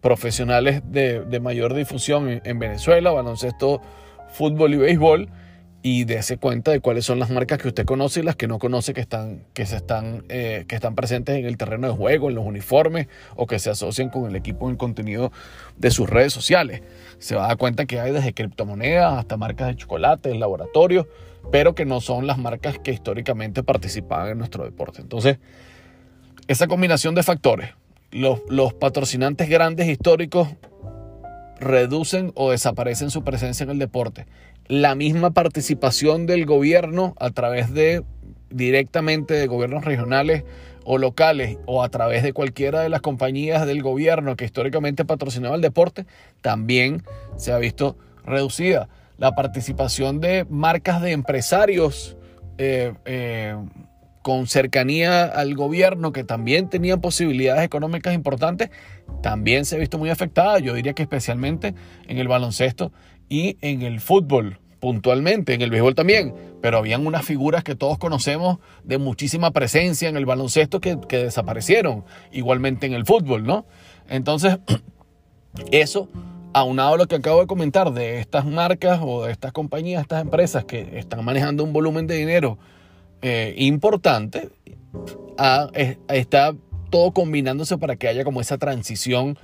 profesionales 0.00 0.82
de, 0.84 1.20
de 1.20 1.40
mayor 1.40 1.74
difusión 1.74 2.40
en 2.44 2.58
Venezuela, 2.58 3.12
baloncesto, 3.12 3.80
fútbol 4.32 4.74
y 4.74 4.78
béisbol, 4.78 5.28
y 5.82 6.04
dése 6.04 6.36
cuenta 6.36 6.70
de 6.70 6.78
cuáles 6.78 7.04
son 7.04 7.18
las 7.18 7.30
marcas 7.30 7.58
que 7.58 7.66
usted 7.66 7.84
conoce 7.84 8.20
y 8.20 8.22
las 8.22 8.36
que 8.36 8.46
no 8.46 8.60
conoce 8.60 8.94
que 8.94 9.00
están, 9.00 9.42
que 9.52 9.66
se 9.66 9.76
están, 9.76 10.24
eh, 10.28 10.64
que 10.68 10.76
están 10.76 10.94
presentes 10.94 11.36
en 11.36 11.44
el 11.44 11.56
terreno 11.56 11.88
de 11.88 11.92
juego, 11.92 12.28
en 12.28 12.36
los 12.36 12.46
uniformes 12.46 13.08
o 13.34 13.48
que 13.48 13.58
se 13.58 13.70
asocian 13.70 14.08
con 14.08 14.26
el 14.26 14.36
equipo 14.36 14.66
en 14.66 14.72
el 14.72 14.78
contenido 14.78 15.32
de 15.76 15.90
sus 15.90 16.08
redes 16.08 16.32
sociales. 16.32 16.82
Se 17.18 17.34
va 17.34 17.44
a 17.44 17.48
dar 17.48 17.56
cuenta 17.56 17.84
que 17.84 17.98
hay 17.98 18.12
desde 18.12 18.32
criptomonedas 18.32 19.18
hasta 19.18 19.36
marcas 19.36 19.68
de 19.68 19.76
chocolate, 19.76 20.32
laboratorios, 20.36 21.06
pero 21.50 21.74
que 21.74 21.84
no 21.84 22.00
son 22.00 22.28
las 22.28 22.38
marcas 22.38 22.78
que 22.78 22.92
históricamente 22.92 23.64
participaban 23.64 24.30
en 24.30 24.38
nuestro 24.38 24.64
deporte. 24.64 25.02
Entonces, 25.02 25.38
esa 26.46 26.68
combinación 26.68 27.16
de 27.16 27.24
factores, 27.24 27.70
los, 28.12 28.40
los 28.48 28.72
patrocinantes 28.72 29.48
grandes 29.48 29.88
históricos 29.88 30.48
reducen 31.58 32.32
o 32.36 32.52
desaparecen 32.52 33.10
su 33.10 33.24
presencia 33.24 33.64
en 33.64 33.70
el 33.70 33.78
deporte 33.80 34.26
la 34.68 34.94
misma 34.94 35.30
participación 35.32 36.26
del 36.26 36.46
gobierno 36.46 37.14
a 37.18 37.30
través 37.30 37.72
de 37.72 38.04
directamente 38.50 39.34
de 39.34 39.46
gobiernos 39.46 39.84
regionales 39.84 40.44
o 40.84 40.98
locales 40.98 41.58
o 41.66 41.82
a 41.82 41.88
través 41.88 42.22
de 42.22 42.32
cualquiera 42.32 42.80
de 42.80 42.88
las 42.88 43.00
compañías 43.00 43.66
del 43.66 43.82
gobierno 43.82 44.36
que 44.36 44.44
históricamente 44.44 45.04
patrocinaba 45.04 45.54
el 45.54 45.62
deporte, 45.62 46.06
también 46.40 47.02
se 47.36 47.52
ha 47.52 47.58
visto 47.58 47.96
reducida. 48.24 48.88
La 49.18 49.34
participación 49.34 50.20
de 50.20 50.46
marcas 50.48 51.00
de 51.02 51.12
empresarios 51.12 52.16
eh, 52.58 52.92
eh, 53.04 53.56
con 54.22 54.46
cercanía 54.46 55.24
al 55.24 55.54
gobierno 55.54 56.12
que 56.12 56.24
también 56.24 56.68
tenían 56.68 57.00
posibilidades 57.00 57.64
económicas 57.64 58.14
importantes, 58.14 58.70
también 59.20 59.64
se 59.64 59.76
ha 59.76 59.78
visto 59.78 59.98
muy 59.98 60.10
afectada. 60.10 60.58
Yo 60.60 60.74
diría 60.74 60.92
que 60.92 61.02
especialmente 61.02 61.74
en 62.06 62.18
el 62.18 62.28
baloncesto 62.28 62.92
y 63.32 63.56
en 63.62 63.80
el 63.80 64.00
fútbol 64.00 64.58
puntualmente, 64.78 65.54
en 65.54 65.62
el 65.62 65.70
béisbol 65.70 65.94
también, 65.94 66.34
pero 66.60 66.76
habían 66.76 67.06
unas 67.06 67.24
figuras 67.24 67.64
que 67.64 67.74
todos 67.74 67.96
conocemos 67.96 68.58
de 68.84 68.98
muchísima 68.98 69.52
presencia 69.52 70.10
en 70.10 70.18
el 70.18 70.26
baloncesto 70.26 70.82
que, 70.82 70.96
desaparecieron, 71.08 72.04
igualmente 72.30 72.86
en 72.86 72.92
el 72.92 73.06
fútbol, 73.06 73.44
¿no? 73.44 73.64
Entonces, 74.10 74.58
eso, 75.70 76.10
aunado 76.52 76.94
a 76.94 76.98
lo 76.98 77.06
que 77.06 77.14
acabo 77.14 77.40
de 77.40 77.46
comentar 77.46 77.94
de 77.94 78.18
estas 78.18 78.44
marcas 78.44 79.00
o 79.02 79.24
de 79.24 79.32
estas 79.32 79.52
compañías, 79.52 80.02
estas 80.02 80.20
empresas 80.20 80.66
que 80.66 80.98
están 80.98 81.24
manejando 81.24 81.64
un 81.64 81.72
volumen 81.72 82.06
de 82.06 82.16
dinero 82.16 82.58
eh, 83.22 83.54
importante, 83.56 84.50
está 86.08 86.54
todo 86.90 87.12
combinándose 87.12 87.78
para 87.78 87.96
que 87.96 88.08
haya 88.08 88.24
como 88.24 88.42
esa 88.42 88.58
transición 88.58 89.38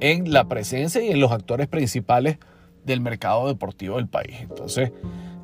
en 0.00 0.30
la 0.30 0.46
presencia 0.46 1.02
y 1.02 1.10
en 1.10 1.20
los 1.20 1.32
actores 1.32 1.68
principales 1.68 2.36
del 2.84 3.00
mercado 3.00 3.48
deportivo 3.48 3.96
del 3.96 4.08
país. 4.08 4.36
Entonces, 4.40 4.92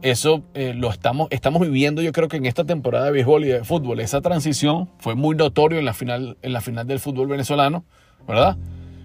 eso 0.03 0.45
eh, 0.55 0.75
lo 0.75 0.91
estamos, 0.91 1.29
estamos 1.31 1.63
viviendo 1.63 2.03
yo 2.03 2.13
creo 2.13 2.29
que 2.29 2.37
en 2.37 2.47
esta 2.47 2.65
temporada 2.65 3.07
de 3.07 3.13
béisbol 3.13 3.45
y 3.45 3.49
de 3.49 3.65
fútbol. 3.65 4.01
Esa 4.01 4.21
transición 4.21 4.91
fue 4.99 5.15
muy 5.15 5.35
notorio 5.35 5.79
en 5.79 5.85
la 5.85 5.95
final, 5.95 6.37
en 6.43 6.53
la 6.53 6.61
final 6.61 6.87
del 6.87 7.01
fútbol 7.01 7.29
venezolano, 7.29 7.85
¿verdad? 8.27 8.57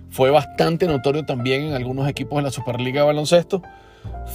Fue 0.10 0.30
bastante 0.30 0.88
notorio 0.88 1.26
también 1.26 1.64
en 1.64 1.74
algunos 1.74 2.08
equipos 2.10 2.38
de 2.38 2.44
la 2.44 2.52
Superliga 2.52 3.02
de 3.02 3.08
Baloncesto. 3.08 3.62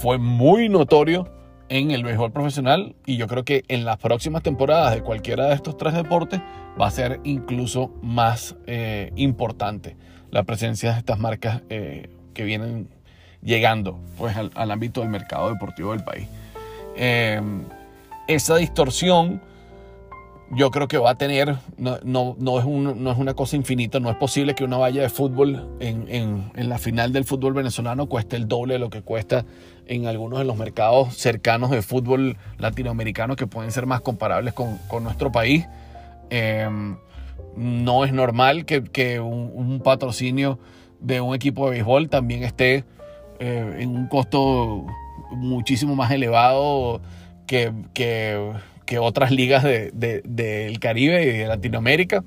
Fue 0.01 0.19
muy 0.19 0.69
notorio 0.69 1.31
en 1.69 1.91
el 1.91 2.03
béisbol 2.03 2.33
profesional 2.33 2.97
y 3.05 3.17
yo 3.17 3.27
creo 3.27 3.45
que 3.45 3.65
en 3.69 3.85
las 3.85 3.99
próximas 3.99 4.43
temporadas 4.43 4.95
de 4.95 5.03
cualquiera 5.03 5.47
de 5.47 5.55
estos 5.55 5.77
tres 5.77 5.95
deportes 5.95 6.41
va 6.81 6.87
a 6.87 6.91
ser 6.91 7.21
incluso 7.25 7.93
más 8.03 8.57
eh, 8.67 9.11
importante 9.17 9.97
la 10.31 10.45
presencia 10.45 10.93
de 10.93 10.99
estas 10.99 11.19
marcas 11.19 11.63
eh, 11.71 12.11
que 12.35 12.45
vienen 12.45 12.89
llegando 13.47 13.99
pues, 14.19 14.37
al, 14.37 14.71
ámbito 14.71 15.01
del 15.01 15.09
mercado 15.09 15.49
deportivo 15.49 15.93
del 15.93 16.05
país. 16.05 16.29
Eh, 16.97 17.41
esa 18.27 18.57
distorsión 18.57 19.41
yo 20.51 20.71
creo 20.71 20.87
que 20.87 20.99
va 20.99 21.11
a 21.11 21.15
tener, 21.17 21.57
no, 21.77 21.99
no, 22.05 22.59
es 22.59 22.67
no, 22.67 23.11
es 23.11 23.19
una 23.19 23.35
cosa 23.35 23.57
infinita, 23.57 23.99
no 23.99 24.11
es 24.11 24.17
posible 24.17 24.55
que 24.55 24.63
una 24.63 24.77
valla 24.77 25.03
de 25.03 25.09
fútbol 25.09 25.77
en, 25.81 26.07
en, 26.09 26.53
en, 26.55 26.69
la 26.69 26.79
final 26.79 27.13
del 27.13 27.25
fútbol 27.25 27.53
venezolano 27.53 28.07
cueste 28.07 28.37
el 28.37 28.47
doble 28.47 28.75
de 28.75 28.79
lo 28.79 28.89
que 28.89 29.03
cuesta 29.03 29.45
en 29.87 30.07
algunos 30.07 30.39
de 30.39 30.45
los 30.45 30.57
mercados 30.57 31.17
cercanos 31.17 31.71
de 31.71 31.83
fútbol 31.83 32.37
latinoamericano 32.59 33.35
que 33.35 33.49
pueden 33.49 33.73
ser 33.73 33.87
más 33.87 34.01
comparables 34.03 34.55
con, 34.55 34.79
con 34.89 35.03
nuestro 35.03 35.33
país. 35.33 35.67
Eh, 36.31 36.69
no 37.57 38.05
es 38.05 38.13
normal 38.13 38.67
que, 38.67 38.85
que 38.85 39.19
un, 39.19 39.51
un, 39.53 39.81
patrocinio 39.81 40.59
de 41.01 41.21
un 41.21 41.35
equipo 41.35 41.65
de 41.65 41.73
béisbol 41.73 42.09
también 42.09 42.45
esté 42.45 42.85
eh, 43.39 43.77
en 43.81 43.91
un 43.97 44.07
costo 44.09 44.87
muchísimo 45.31 45.95
más 45.95 46.11
elevado 46.11 47.01
que, 47.47 47.73
que, 47.95 48.99
otras 48.99 49.31
ligas 49.31 49.63
del 49.63 49.93
de, 49.93 50.77
Caribe 50.81 51.23
y 51.23 51.39
de 51.39 51.47
Latinoamérica. 51.47 52.25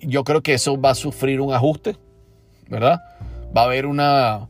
Yo 0.00 0.24
creo 0.24 0.42
que 0.42 0.54
eso 0.54 0.80
va 0.80 0.90
a 0.90 0.94
sufrir 0.94 1.40
un 1.40 1.52
ajuste, 1.52 1.96
¿verdad? 2.68 3.00
Va 3.56 3.62
a 3.62 3.64
haber 3.64 3.86
una, 3.86 4.48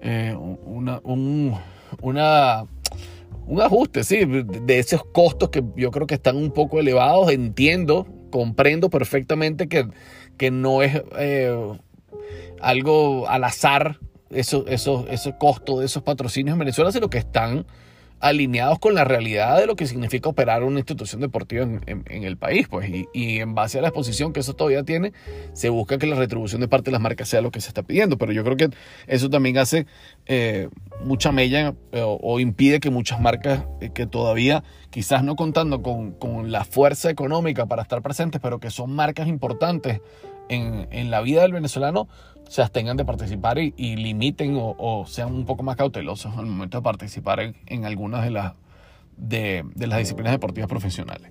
eh, 0.00 0.34
una, 0.36 1.00
un, 1.04 1.54
un 2.00 3.60
ajuste, 3.60 4.04
sí, 4.04 4.20
de 4.24 4.78
esos 4.78 5.04
costos 5.04 5.50
que 5.50 5.62
yo 5.76 5.90
creo 5.90 6.06
que 6.06 6.14
están 6.14 6.36
un 6.36 6.50
poco 6.50 6.80
elevados. 6.80 7.30
Entiendo, 7.30 8.06
comprendo 8.30 8.90
perfectamente 8.90 9.68
que, 9.68 9.88
que 10.36 10.50
no 10.50 10.82
es 10.82 11.02
eh, 11.18 11.56
algo 12.60 13.28
al 13.28 13.44
azar 13.44 13.98
eso, 14.30 14.64
eso, 14.66 15.06
ese 15.10 15.36
costo 15.38 15.80
de 15.80 15.86
esos 15.86 16.02
patrocinios 16.02 16.54
en 16.54 16.58
Venezuela, 16.58 16.92
sino 16.92 17.08
que 17.10 17.18
están 17.18 17.66
alineados 18.20 18.78
con 18.78 18.94
la 18.94 19.04
realidad 19.04 19.58
de 19.58 19.66
lo 19.66 19.76
que 19.76 19.86
significa 19.86 20.28
operar 20.28 20.64
una 20.64 20.78
institución 20.78 21.20
deportiva 21.20 21.64
en, 21.64 22.24
el 22.24 22.36
país. 22.36 22.66
Pues, 22.68 22.90
y, 23.12 23.38
en 23.38 23.54
base 23.54 23.78
a 23.78 23.82
la 23.82 23.88
exposición 23.88 24.32
que 24.32 24.40
eso 24.40 24.54
todavía 24.54 24.82
tiene, 24.82 25.12
se 25.52 25.68
busca 25.68 25.98
que 25.98 26.06
la 26.06 26.16
retribución 26.16 26.60
de 26.60 26.68
parte 26.68 26.86
de 26.86 26.92
las 26.92 27.00
marcas 27.00 27.28
sea 27.28 27.40
lo 27.40 27.50
que 27.50 27.60
se 27.60 27.68
está 27.68 27.82
pidiendo. 27.82 28.18
Pero 28.18 28.32
yo 28.32 28.44
creo 28.44 28.56
que 28.56 28.70
eso 29.06 29.30
también 29.30 29.58
hace 29.58 29.86
eh, 30.26 30.68
mucha 31.04 31.32
mella 31.32 31.74
eh, 31.92 32.02
o, 32.04 32.40
impide 32.40 32.80
que 32.80 32.90
muchas 32.90 33.20
marcas 33.20 33.64
eh, 33.80 33.90
que 33.94 34.06
todavía, 34.06 34.64
quizás 34.90 35.22
no 35.22 35.36
contando 35.36 35.82
con, 35.82 36.12
con, 36.12 36.50
la 36.50 36.64
fuerza 36.64 37.10
económica 37.10 37.66
para 37.66 37.82
estar 37.82 38.02
presentes, 38.02 38.40
pero 38.40 38.58
que 38.58 38.70
son 38.70 38.92
marcas 38.92 39.28
importantes 39.28 40.00
en, 40.48 40.88
en 40.90 41.10
la 41.10 41.20
vida 41.20 41.42
del 41.42 41.52
venezolano, 41.52 42.08
se 42.48 42.62
abstengan 42.62 42.96
de 42.96 43.04
participar 43.04 43.58
y, 43.58 43.96
limiten 43.96 44.56
o, 44.58 45.04
sean 45.06 45.32
un 45.34 45.44
poco 45.44 45.62
más 45.62 45.76
cautelosos 45.76 46.36
al 46.36 46.46
momento 46.46 46.78
de 46.78 46.82
participar 46.82 47.54
en, 47.66 47.84
algunas 47.84 48.24
de 48.24 48.30
las, 48.30 48.54
de, 49.16 49.64
las 49.76 49.98
disciplinas 49.98 50.32
deportivas 50.32 50.68
profesionales. 50.68 51.30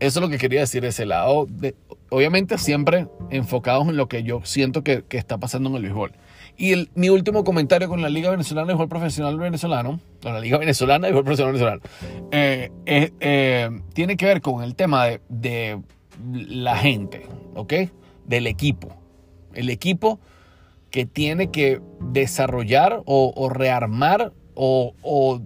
Eso 0.00 0.18
es 0.18 0.22
lo 0.22 0.30
que 0.30 0.38
quería 0.38 0.60
decir 0.60 0.82
ese 0.86 1.04
lado. 1.04 1.46
De, 1.46 1.76
obviamente 2.08 2.56
siempre 2.56 3.06
enfocados 3.28 3.86
en 3.88 3.98
lo 3.98 4.08
que 4.08 4.22
yo 4.22 4.40
siento 4.44 4.82
que, 4.82 5.04
está 5.10 5.36
pasando 5.36 5.68
en 5.68 5.76
el 5.76 5.82
béisbol. 5.82 6.12
Y 6.56 6.88
mi 6.94 7.10
último 7.10 7.44
comentario 7.44 7.88
con 7.88 8.00
la 8.00 8.08
Liga 8.08 8.30
Venezolana 8.30 8.66
de 8.66 8.72
Béisbol 8.72 8.88
Profesional 8.88 9.38
Venezolano, 9.38 10.00
con 10.22 10.32
la 10.32 10.40
Liga 10.40 10.56
Venezolana 10.56 11.06
de 11.06 11.12
Béisbol 11.12 11.24
Profesional 11.24 11.52
Venezolano, 11.52 11.82
eh, 12.30 12.70
eh, 12.86 13.70
tiene 13.92 14.16
que 14.16 14.24
ver 14.24 14.40
con 14.40 14.62
el 14.64 14.74
tema 14.74 15.04
de, 15.04 15.20
de 15.28 15.80
la 16.32 16.76
gente, 16.78 17.26
¿ok? 17.54 17.74
Del 18.30 18.46
equipo. 18.46 18.88
El 19.52 19.70
equipo 19.70 20.20
que 20.90 21.04
tiene 21.04 21.50
que 21.50 21.80
desarrollar 22.00 23.02
o, 23.04 23.50
rearmar 23.52 24.32
o, 24.54 25.40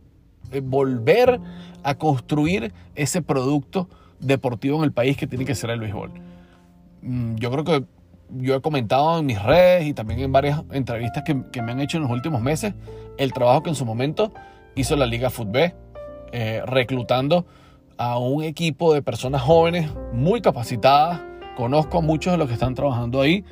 eh, 0.53 0.61
volver 0.63 1.41
a 1.83 1.95
construir 1.95 2.75
ese 2.95 3.23
producto 3.23 3.89
deportivo 4.21 4.79
en 4.79 4.85
el 4.85 4.93
país 4.93 5.17
que 5.17 5.27
tiene 5.27 5.47
que 5.47 5.55
ser 5.55 5.71
el 5.71 5.81
béisbol. 5.81 6.11
Mm, 7.01 7.37
yo 7.37 7.51
creo 7.51 7.65
que 7.65 7.85
yo 8.31 8.57
he 8.57 8.61
comentado 8.61 9.19
en 9.19 9.27
mis 9.27 9.43
redes 9.43 9.87
y 9.87 9.95
también 9.95 10.21
en 10.21 10.33
varias 10.33 10.63
entrevistas 10.71 11.25
que, 11.25 11.63
me 11.63 11.73
han 11.73 11.81
hecho 11.81 11.97
en 11.97 12.03
los 12.03 12.13
últimos 12.13 12.43
meses 12.43 12.75
el 13.17 13.33
trabajo 13.33 13.63
que 13.63 13.71
en 13.71 13.77
su 13.77 13.87
momento 13.87 14.33
hizo 14.75 14.97
la 14.97 15.07
Liga 15.07 15.31
Fútbol, 15.31 15.73
eh, 16.33 16.63
reclutando 16.67 17.47
a 17.97 18.19
un 18.19 18.43
equipo 18.43 18.93
de 18.93 19.03
personas 19.03 19.43
jóvenes 19.43 19.91
muy 20.13 20.41
capacitadas. 20.41 21.21
Conozco 21.57 21.99
a 21.99 22.01
muchos 22.01 22.33
de 22.33 22.39
los 22.39 22.49
que 22.49 22.55
están 22.55 22.75
trabajando 22.75 23.21
ahí. 23.21 23.45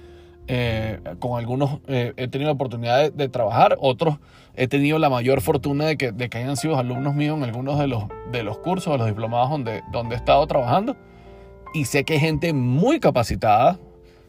Eh, 0.48 0.98
con 1.20 1.38
algunos 1.38 1.78
eh, 1.86 2.12
he 2.16 2.26
tenido 2.26 2.48
la 2.48 2.54
oportunidad 2.54 3.12
de, 3.12 3.28
trabajar, 3.28 3.76
otros 3.80 4.18
he 4.56 4.66
tenido 4.66 4.98
la 4.98 5.08
mayor 5.08 5.40
fortuna 5.40 5.86
de 5.86 5.96
que, 5.96 6.10
de 6.10 6.28
que 6.28 6.38
hayan 6.38 6.56
sido 6.56 6.76
alumnos 6.76 7.14
míos 7.14 7.38
en 7.38 7.44
algunos 7.44 7.78
de 7.78 7.86
los, 7.86 8.04
de 8.32 8.42
los 8.42 8.58
cursos, 8.58 8.92
de 8.92 8.98
los 8.98 9.06
diplomados 9.06 9.50
donde, 9.50 9.82
donde 9.92 10.16
he 10.16 10.18
estado 10.18 10.44
trabajando. 10.48 10.96
Y 11.74 11.84
sé 11.84 12.04
que 12.04 12.14
hay 12.14 12.20
gente 12.20 12.52
muy 12.52 12.98
capacitada, 12.98 13.78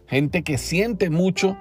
gente 0.08 0.44
que 0.44 0.58
siente 0.58 1.10
mucho 1.10 1.58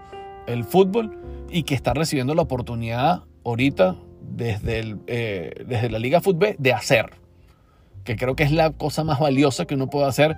el 0.46 0.64
fútbol 0.64 1.18
y 1.50 1.62
que 1.64 1.74
está 1.74 1.94
recibiendo 1.94 2.34
la 2.34 2.42
oportunidad 2.42 3.22
ahorita 3.44 3.96
desde, 4.20 4.78
el, 4.78 5.00
eh, 5.06 5.64
desde 5.66 5.90
la 5.90 5.98
Liga 5.98 6.20
Fútbol 6.20 6.56
de 6.58 6.72
hacer, 6.72 7.10
que 8.04 8.16
creo 8.16 8.36
que 8.36 8.44
es 8.44 8.52
la 8.52 8.70
cosa 8.70 9.04
más 9.04 9.18
valiosa 9.18 9.64
que 9.64 9.74
uno 9.74 9.88
puede 9.88 10.06
hacer 10.06 10.36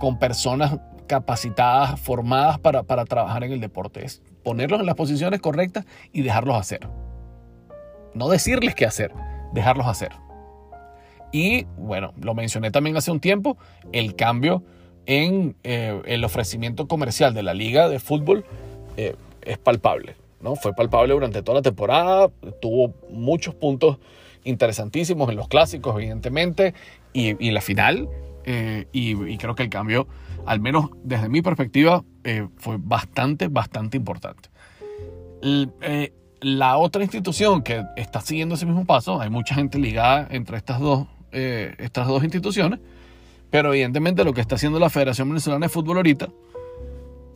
con 0.00 0.18
personas 0.18 0.78
capacitadas, 1.08 1.98
formadas 1.98 2.60
para, 2.60 2.84
para 2.84 3.04
trabajar 3.04 3.42
en 3.42 3.50
el 3.50 3.60
deporte, 3.60 4.04
es 4.04 4.22
ponerlos 4.44 4.78
en 4.78 4.86
las 4.86 4.94
posiciones 4.94 5.40
correctas 5.40 5.84
y 6.12 6.22
dejarlos 6.22 6.56
hacer. 6.56 6.88
No 8.14 8.28
decirles 8.28 8.76
qué 8.76 8.86
hacer, 8.86 9.12
dejarlos 9.52 9.88
hacer. 9.88 10.12
Y 11.32 11.64
bueno, 11.76 12.12
lo 12.20 12.34
mencioné 12.34 12.70
también 12.70 12.96
hace 12.96 13.10
un 13.10 13.20
tiempo, 13.20 13.58
el 13.92 14.14
cambio 14.14 14.62
en 15.06 15.56
eh, 15.64 16.00
el 16.06 16.22
ofrecimiento 16.22 16.86
comercial 16.86 17.34
de 17.34 17.42
la 17.42 17.54
liga 17.54 17.88
de 17.88 17.98
fútbol 17.98 18.44
eh, 18.96 19.16
es 19.42 19.58
palpable. 19.58 20.14
¿no? 20.40 20.54
Fue 20.54 20.72
palpable 20.74 21.14
durante 21.14 21.42
toda 21.42 21.56
la 21.56 21.62
temporada, 21.62 22.30
tuvo 22.60 22.94
muchos 23.10 23.54
puntos 23.54 23.98
interesantísimos 24.44 25.28
en 25.28 25.36
los 25.36 25.48
clásicos, 25.48 25.96
evidentemente, 25.96 26.74
y, 27.12 27.44
y 27.44 27.50
la 27.50 27.60
final. 27.60 28.08
Eh, 28.50 28.86
y, 28.92 29.36
creo 29.36 29.54
que 29.54 29.62
el 29.62 29.68
cambio, 29.68 30.06
al 30.48 30.60
menos 30.60 30.90
desde 31.04 31.28
mi 31.28 31.42
perspectiva, 31.42 32.02
fue 32.56 32.76
bastante, 32.78 33.48
bastante 33.48 33.96
importante. 33.98 34.48
la 36.40 36.76
otra 36.78 37.02
institución 37.02 37.62
que 37.62 37.84
está 37.96 38.20
siguiendo 38.20 38.54
ese 38.54 38.64
mismo 38.64 38.86
paso, 38.86 39.20
hay 39.20 39.28
mucha 39.28 39.54
gente 39.54 39.78
ligada 39.78 40.26
entre 40.30 40.56
estas 40.56 40.80
dos, 40.80 41.06
estas 41.32 42.06
dos 42.06 42.24
instituciones, 42.24 42.80
pero 43.50 43.72
evidentemente 43.74 44.24
lo 44.24 44.32
que 44.32 44.40
está 44.40 44.54
haciendo 44.54 44.78
la 44.78 44.88
Federación 44.88 45.28
Venezolana 45.28 45.66
de 45.66 45.70
Fútbol 45.70 45.98
ahorita, 45.98 46.28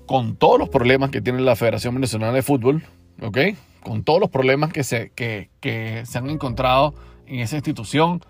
con 0.07 0.37
todos 0.37 0.59
los 0.59 0.71
problemas 0.71 1.11
que 1.11 1.21
tiene 1.21 1.41
la 1.41 1.55
Federación 1.55 1.95
Venezolana 1.95 2.33
de 2.33 2.43
Fútbol, 2.43 2.83
¿ok? 3.21 3.39
Con 3.83 4.05
todos 4.05 4.21
los 4.21 4.31
problemas 4.31 4.73
que 4.73 4.85
se, 4.85 5.11
que, 5.11 5.51
que 5.61 6.05
se 6.07 6.19
han 6.19 6.31
encontrado 6.31 6.95
en 7.27 7.41
esa 7.41 7.57
institución, 7.57 8.23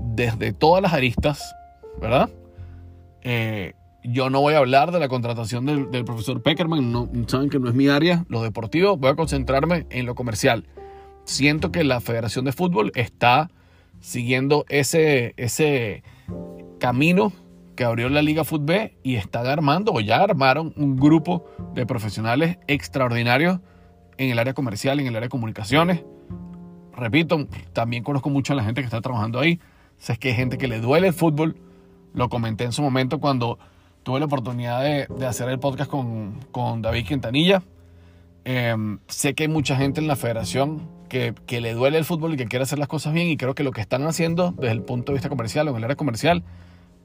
desde 0.00 0.52
todas 0.52 0.82
las 0.82 0.94
aristas, 0.94 1.54
¿verdad? 2.00 2.30
Eh, 3.22 3.74
yo 4.04 4.30
no 4.30 4.40
voy 4.40 4.54
a 4.54 4.58
hablar 4.58 4.92
de 4.92 4.98
la 4.98 5.08
contratación 5.08 5.66
del, 5.66 6.04
profesor 6.04 6.42
Peckerman, 6.42 6.90
no, 6.92 7.08
saben 7.26 7.50
que 7.50 7.58
no 7.58 7.68
es 7.68 7.74
mi 7.74 7.88
área, 7.88 8.24
lo 8.28 8.42
deportivo, 8.42 8.96
voy 8.96 9.10
a 9.10 9.14
concentrarme 9.14 9.86
en 9.90 10.06
lo 10.06 10.14
comercial. 10.14 10.66
Siento 11.24 11.70
que 11.70 11.84
la 11.84 12.00
Federación 12.00 12.44
de 12.44 12.52
Fútbol 12.52 12.92
está 12.94 13.50
siguiendo 14.00 14.64
ese, 14.68 15.34
ese, 15.36 16.02
camino 16.78 17.32
que 17.76 17.84
abrió 17.84 18.08
la 18.08 18.22
Liga 18.22 18.44
Fútbol 18.44 18.92
y 19.02 19.16
están 19.16 19.46
armando 19.46 19.92
o 19.92 20.00
ya 20.00 20.22
armaron 20.22 20.72
un 20.76 20.96
grupo 20.96 21.44
de 21.74 21.86
profesionales 21.86 22.58
extraordinarios 22.66 23.60
en 24.16 24.30
el 24.30 24.38
área 24.38 24.54
comercial, 24.54 24.98
en 24.98 25.06
el 25.06 25.14
área 25.14 25.26
de 25.26 25.30
comunicaciones. 25.30 26.04
Repito, 26.96 27.46
también 27.72 28.02
conozco 28.02 28.28
mucho 28.28 28.52
a 28.52 28.56
la 28.56 28.64
gente 28.64 28.80
que 28.80 28.86
está 28.86 29.00
trabajando 29.00 29.38
ahí. 29.38 29.60
Sé 29.98 30.18
que 30.18 30.28
hay 30.30 30.34
gente 30.34 30.58
que 30.58 30.68
le 30.68 30.80
duele 30.80 31.08
el 31.08 31.14
fútbol. 31.14 31.56
Lo 32.12 32.28
comenté 32.28 32.64
en 32.64 32.72
su 32.72 32.82
momento 32.82 33.20
cuando 33.20 33.58
tuve 34.02 34.18
la 34.18 34.26
oportunidad 34.26 34.82
de, 34.82 35.26
hacer 35.26 35.48
el 35.48 35.58
podcast 35.58 35.90
con, 35.90 36.40
con 36.52 36.82
David 36.82 37.06
Quintanilla. 37.06 37.62
Em, 38.44 38.98
sé 39.06 39.34
que 39.34 39.44
hay 39.44 39.48
mucha 39.48 39.76
gente 39.76 40.00
en 40.00 40.08
la 40.08 40.16
federación 40.16 40.88
que, 41.08 41.34
que, 41.46 41.60
le 41.60 41.74
duele 41.74 41.98
el 41.98 42.04
fútbol 42.04 42.34
y 42.34 42.36
que 42.36 42.46
quiere 42.46 42.62
hacer 42.62 42.78
las 42.78 42.88
cosas 42.88 43.12
bien 43.12 43.28
y 43.28 43.36
creo 43.36 43.54
que 43.54 43.64
lo 43.64 43.72
que 43.72 43.80
están 43.80 44.06
haciendo 44.06 44.52
desde 44.52 44.72
el 44.72 44.82
punto 44.82 45.12
de 45.12 45.16
vista 45.16 45.28
comercial 45.28 45.68
o 45.68 45.72
en 45.72 45.76
el 45.78 45.84
área 45.84 45.96
comercial 45.96 46.42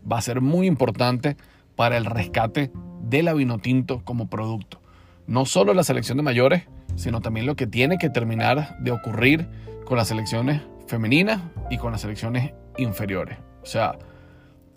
va 0.10 0.18
a 0.18 0.22
ser 0.22 0.42
muy 0.42 0.68
importante 0.68 1.36
para 1.76 1.98
el 1.98 2.06
rescate 2.06 2.72
de 3.02 3.24
la 3.24 3.34
Vinotinto 3.34 4.02
como 4.04 4.28
producto. 4.30 4.80
No 5.28 5.46
solo 5.46 5.74
la 5.74 5.84
selección 5.84 6.18
de 6.18 6.24
mayores, 6.24 6.64
sino 6.96 7.22
también 7.22 7.46
lo 7.46 7.56
que 7.56 7.68
tiene 7.68 7.98
que 7.98 8.10
terminar 8.10 8.78
de 8.80 8.92
ocurrir 8.92 9.48
con 9.86 9.98
las 9.98 10.08
selecciones 10.08 10.62
femeninas 10.88 11.42
y 11.70 11.78
con 11.78 11.92
las 11.92 12.02
selecciones 12.02 12.54
inferiores. 12.78 13.38
O 13.64 13.66
sea, 13.66 13.98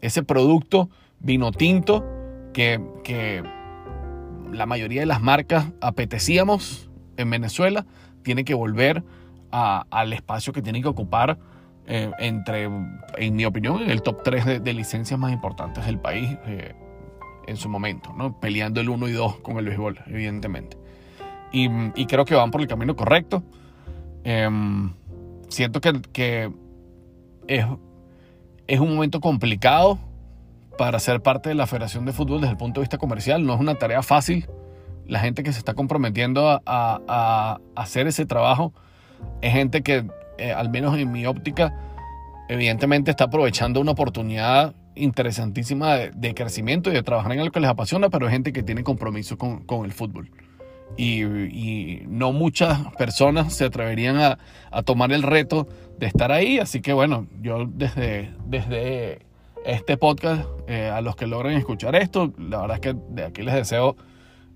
ese 0.00 0.22
producto 0.22 0.88
Vinotinto 1.20 2.04
que, 2.52 2.80
que 3.04 3.42
la 4.52 4.66
mayoría 4.66 5.00
de 5.00 5.06
las 5.06 5.20
marcas 5.20 5.66
apetecíamos 5.80 6.88
en 7.18 7.30
Venezuela, 7.30 7.84
tiene 8.22 8.44
que 8.44 8.54
volver 8.54 9.04
al 9.50 10.12
espacio 10.12 10.52
que 10.52 10.62
tiene 10.62 10.80
que 10.80 10.88
ocupar 10.88 11.38
eh, 11.86 12.10
entre, 12.18 12.64
en 13.16 13.36
mi 13.36 13.44
opinión, 13.44 13.82
en 13.82 13.90
el 13.90 14.02
top 14.02 14.22
3 14.22 14.62
de, 14.62 14.72
licencias 14.74 15.18
más 15.18 15.32
importantes 15.32 15.84
del 15.86 15.98
país 15.98 16.36
eh, 16.46 16.74
en 17.46 17.56
su 17.56 17.68
momento, 17.68 18.12
¿no? 18.12 18.38
peleando 18.38 18.80
el 18.80 18.88
1 18.88 19.08
y 19.08 19.12
2 19.12 19.40
con 19.40 19.56
el 19.58 19.64
béisbol, 19.64 20.00
evidentemente. 20.06 20.76
Y, 21.50 21.68
y, 21.94 22.06
creo 22.06 22.26
que 22.26 22.34
van 22.34 22.50
por 22.50 22.60
el 22.60 22.66
camino 22.66 22.94
correcto. 22.94 23.42
Em, 24.22 24.92
siento 25.48 25.80
que, 25.80 26.02
que 26.12 26.52
es, 27.46 27.64
es 28.66 28.80
un 28.80 28.94
momento 28.94 29.20
complicado 29.20 29.98
para 30.78 30.98
ser 31.00 31.20
parte 31.20 31.50
de 31.50 31.54
la 31.54 31.66
Federación 31.66 32.06
de 32.06 32.12
Fútbol 32.12 32.40
desde 32.40 32.52
el 32.52 32.56
punto 32.56 32.80
de 32.80 32.84
vista 32.84 32.96
comercial. 32.96 33.44
No 33.44 33.52
es 33.52 33.60
una 33.60 33.74
tarea 33.74 34.02
fácil. 34.02 34.48
La 35.06 35.20
gente 35.20 35.42
que 35.42 35.52
se 35.52 35.58
está 35.58 35.74
comprometiendo 35.74 36.62
a, 36.64 37.58
hacer 37.74 38.06
ese 38.06 38.24
trabajo 38.24 38.72
es 39.42 39.52
gente 39.52 39.82
que 39.82 40.06
eh, 40.38 40.52
al 40.52 40.70
menos 40.70 40.96
en 40.96 41.10
mi 41.10 41.26
óptica, 41.26 41.74
evidentemente 42.48 43.10
está 43.10 43.24
aprovechando 43.24 43.80
una 43.80 43.92
oportunidad 43.92 44.74
interesantísima 44.94 45.96
de, 45.96 46.34
crecimiento 46.34 46.90
y 46.90 46.94
de 46.94 47.02
trabajar 47.02 47.32
en 47.32 47.40
algo 47.40 47.52
que 47.52 47.60
les 47.60 47.70
apasiona, 47.70 48.08
pero 48.08 48.26
es 48.26 48.32
gente 48.32 48.52
que 48.52 48.62
tiene 48.62 48.84
compromiso 48.84 49.36
con, 49.36 49.84
el 49.84 49.92
fútbol. 49.92 50.30
Y, 50.96 51.22
y, 51.22 52.02
no 52.06 52.32
muchas 52.32 52.78
personas 52.96 53.52
se 53.52 53.64
atreverían 53.64 54.16
a, 54.18 54.38
a, 54.70 54.82
tomar 54.82 55.12
el 55.12 55.22
reto 55.22 55.68
de 55.98 56.06
estar 56.06 56.30
ahí, 56.30 56.58
así 56.58 56.80
que 56.80 56.92
bueno, 56.92 57.26
yo 57.40 57.66
desde, 57.66 58.32
desde 58.46 59.27
este 59.68 59.98
podcast, 59.98 60.48
eh, 60.66 60.88
a 60.88 61.02
los 61.02 61.14
que 61.14 61.26
logren 61.26 61.58
escuchar 61.58 61.94
esto, 61.94 62.32
la 62.38 62.62
verdad 62.62 62.76
es 62.76 62.80
que 62.80 62.96
de 63.10 63.24
aquí 63.24 63.42
les 63.42 63.54
deseo 63.54 63.96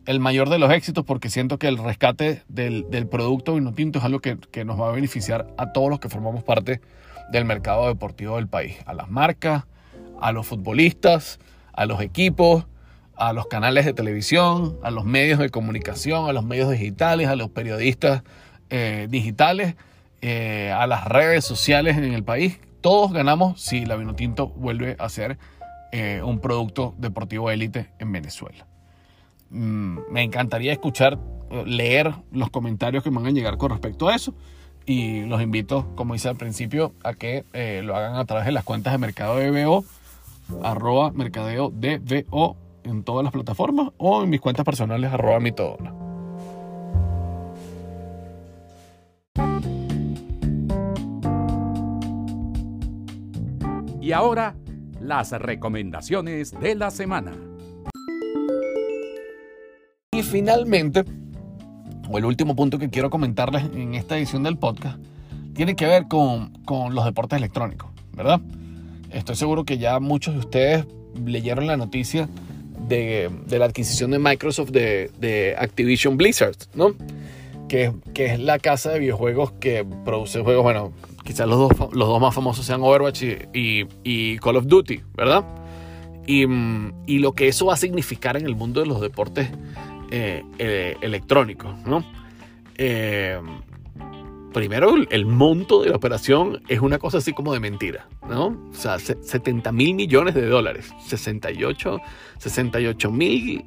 el 0.07 0.21
mayor 0.21 0.49
de 0.49 0.59
los 0.59 0.73
éxitos 0.73 1.05
porque 1.05 1.29
siento 1.29 1.59
que 1.59 1.69
el 1.69 1.77
rescate 1.77 2.43
del, 2.49 2.87
producto 3.11 3.55
vino 3.55 3.75
tinto 3.75 3.99
es 3.99 4.07
algo 4.07 4.21
que, 4.21 4.39
que, 4.51 4.65
nos 4.65 4.81
va 4.81 4.89
a 4.89 4.93
beneficiar 4.93 5.49
a 5.59 5.73
todos 5.73 5.91
los 5.91 6.01
que 6.01 6.09
formamos 6.09 6.43
parte 6.45 6.81
del 7.31 7.45
mercado 7.45 7.89
deportivo 7.89 8.37
del 8.37 8.49
país, 8.49 8.79
a 8.87 8.95
las 8.95 9.11
marcas, 9.11 9.65
a 10.19 10.33
los 10.33 10.47
futbolistas, 10.47 11.39
a 11.75 11.85
los 11.85 12.01
equipos, 12.01 12.65
a 13.15 13.35
los 13.35 13.47
canales 13.49 13.85
de 13.85 13.93
televisión, 13.93 14.79
a 14.83 14.91
los 14.91 15.05
medios 15.05 15.39
de 15.39 15.51
comunicación, 15.51 16.27
a 16.27 16.33
los 16.33 16.45
medios 16.45 16.71
digitales, 16.71 17.29
a 17.29 17.37
los 17.37 17.51
periodistas 17.51 18.23
eh, 18.71 19.09
digitales, 19.11 19.77
eh, 20.23 20.73
a 20.75 20.87
las 20.87 21.05
redes 21.05 21.45
sociales 21.45 21.99
en 21.99 22.15
el 22.15 22.25
país. 22.25 22.59
Todos 22.83 23.13
ganamos 23.13 23.61
si 23.61 23.87
la 23.87 23.97
Vinotinto 23.97 24.49
vuelve 24.49 24.97
a 24.99 25.09
ser 25.09 25.39
eh, 25.93 26.21
un 26.25 26.41
producto 26.41 26.95
deportivo 26.99 27.51
élite 27.51 27.91
en 28.01 28.11
Venezuela. 28.11 28.67
Mm, 29.51 29.99
me 30.11 30.23
encantaría 30.23 30.73
escuchar, 30.73 31.19
leer 31.65 32.13
los 32.33 32.51
comentarios 32.51 33.05
que 33.05 33.11
me 33.11 33.17
van 33.17 33.27
a 33.27 33.31
llegar 33.31 33.57
con 33.57 33.71
respecto 33.71 34.09
a 34.09 34.17
eso. 34.17 34.35
Y 34.85 35.23
los 35.27 35.41
invito, 35.41 35.95
como 35.95 36.17
hice 36.17 36.29
al 36.29 36.37
principio, 36.37 36.93
a 37.05 37.15
que 37.15 37.45
eh, 37.53 37.83
lo 37.85 37.95
hagan 37.95 38.17
a 38.17 38.25
través 38.25 38.47
de 38.47 38.53
las 38.53 38.65
cuentas 38.65 38.93
de 38.93 38.99
Mercado 38.99 39.39
DBO, 39.39 39.85
arroba 40.65 41.13
Mercadeo 41.13 41.73
en 42.83 43.05
todas 43.05 43.23
las 43.23 43.33
plataformas 43.33 43.91
o 43.97 44.25
en 44.25 44.31
mis 44.31 44.41
cuentas 44.41 44.65
personales, 44.65 45.13
arroba 45.13 45.39
mitodona. 45.39 46.12
Y 54.03 54.11
ahora, 54.11 54.57
las 55.01 55.31
recomendaciones 55.31 56.51
de 56.61 56.75
la 56.75 56.91
semana. 56.91 57.33
Y 60.13 60.25
finalmente, 60.25 61.05
o 62.11 62.19
el 62.19 62.25
último 62.25 62.57
punto 62.57 62.81
que 62.81 62.91
quiero 62.91 63.11
comentarles 63.11 63.63
en 63.77 63.95
esta 63.95 64.19
edición 64.19 64.43
del 64.43 64.59
podcast, 64.59 64.99
tiene 65.55 65.77
que 65.77 65.87
ver 65.87 66.09
con, 66.09 66.51
con 66.65 66.97
los 66.97 67.05
deportes 67.05 67.37
electrónicos, 67.37 67.91
¿verdad? 68.13 68.41
Estoy 69.13 69.37
seguro 69.37 69.65
que 69.65 69.79
ya 69.79 70.01
muchos 70.01 70.35
de 70.35 70.41
ustedes 70.41 70.87
leyeron 71.25 71.69
la 71.69 71.77
noticia 71.77 72.29
de, 72.89 73.31
la 73.51 73.67
adquisición 73.67 74.11
de 74.11 74.19
Microsoft 74.19 74.71
de, 74.71 75.55
Activision 75.57 76.17
Blizzard, 76.17 76.57
¿no? 76.75 76.95
Que, 77.73 77.91
es 78.15 78.39
la 78.39 78.59
casa 78.59 78.91
de 78.91 78.99
videojuegos 78.99 79.53
que 79.53 79.83
produce 80.05 80.43
juegos, 80.43 80.63
bueno, 80.63 80.93
quizás 81.25 81.49
los 81.49 81.59
dos, 81.59 81.95
los 81.95 82.07
dos 82.07 82.21
más 82.21 82.35
famosos 82.35 82.67
sean 82.67 82.83
Overwatch 82.83 83.23
y, 83.55 83.87
y, 84.05 84.37
Call 84.41 84.57
of 84.57 84.67
Duty, 84.67 85.01
¿verdad? 85.15 85.43
Y, 86.27 86.45
y, 87.07 87.19
lo 87.21 87.33
que 87.33 87.49
eso 87.49 87.65
va 87.65 87.73
a 87.73 87.79
significar 87.79 88.37
en 88.37 88.45
el 88.45 88.57
mundo 88.57 88.81
de 88.83 88.87
los 88.87 89.01
deportes 89.01 89.49
eh, 90.11 90.45
eh, 90.59 90.97
electrónicos, 91.01 91.75
¿no? 91.87 92.05
Eh, 92.77 93.41
primero, 94.53 94.95
el 95.09 95.25
monto 95.25 95.81
de 95.81 95.89
la 95.89 95.97
operación 95.97 96.61
es 96.69 96.81
una 96.81 96.99
cosa 96.99 97.19
así 97.19 97.33
como 97.33 97.55
de 97.55 97.61
mentira, 97.61 98.07
¿no? 98.29 98.49
O 98.71 98.75
sea, 98.75 98.99
70 98.99 99.73
mil 99.73 99.95
millones 99.95 100.35
de 100.35 100.45
dólares, 100.45 100.93
68, 101.07 102.01
68 102.37 103.11
mil 103.11 103.65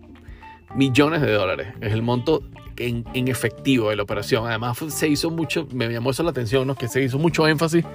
millones 0.76 1.22
de 1.22 1.32
dólares 1.32 1.68
es 1.82 1.94
el 1.94 2.02
monto 2.02 2.44
en, 2.78 3.06
efectivo 3.28 3.90
de 3.90 3.96
la 3.96 4.04
operación. 4.04 4.46
Además, 4.48 4.78
se 4.90 5.08
hizo 5.08 5.32
mucho, 5.32 5.68
me 5.72 5.88
llamó 5.90 6.12
eso 6.12 6.24
la 6.24 6.32
atención, 6.32 6.68
¿no? 6.68 6.76
que 6.76 6.88
se 6.88 7.02
hizo 7.02 7.18
mucho 7.18 7.48
énfasis 7.48 7.86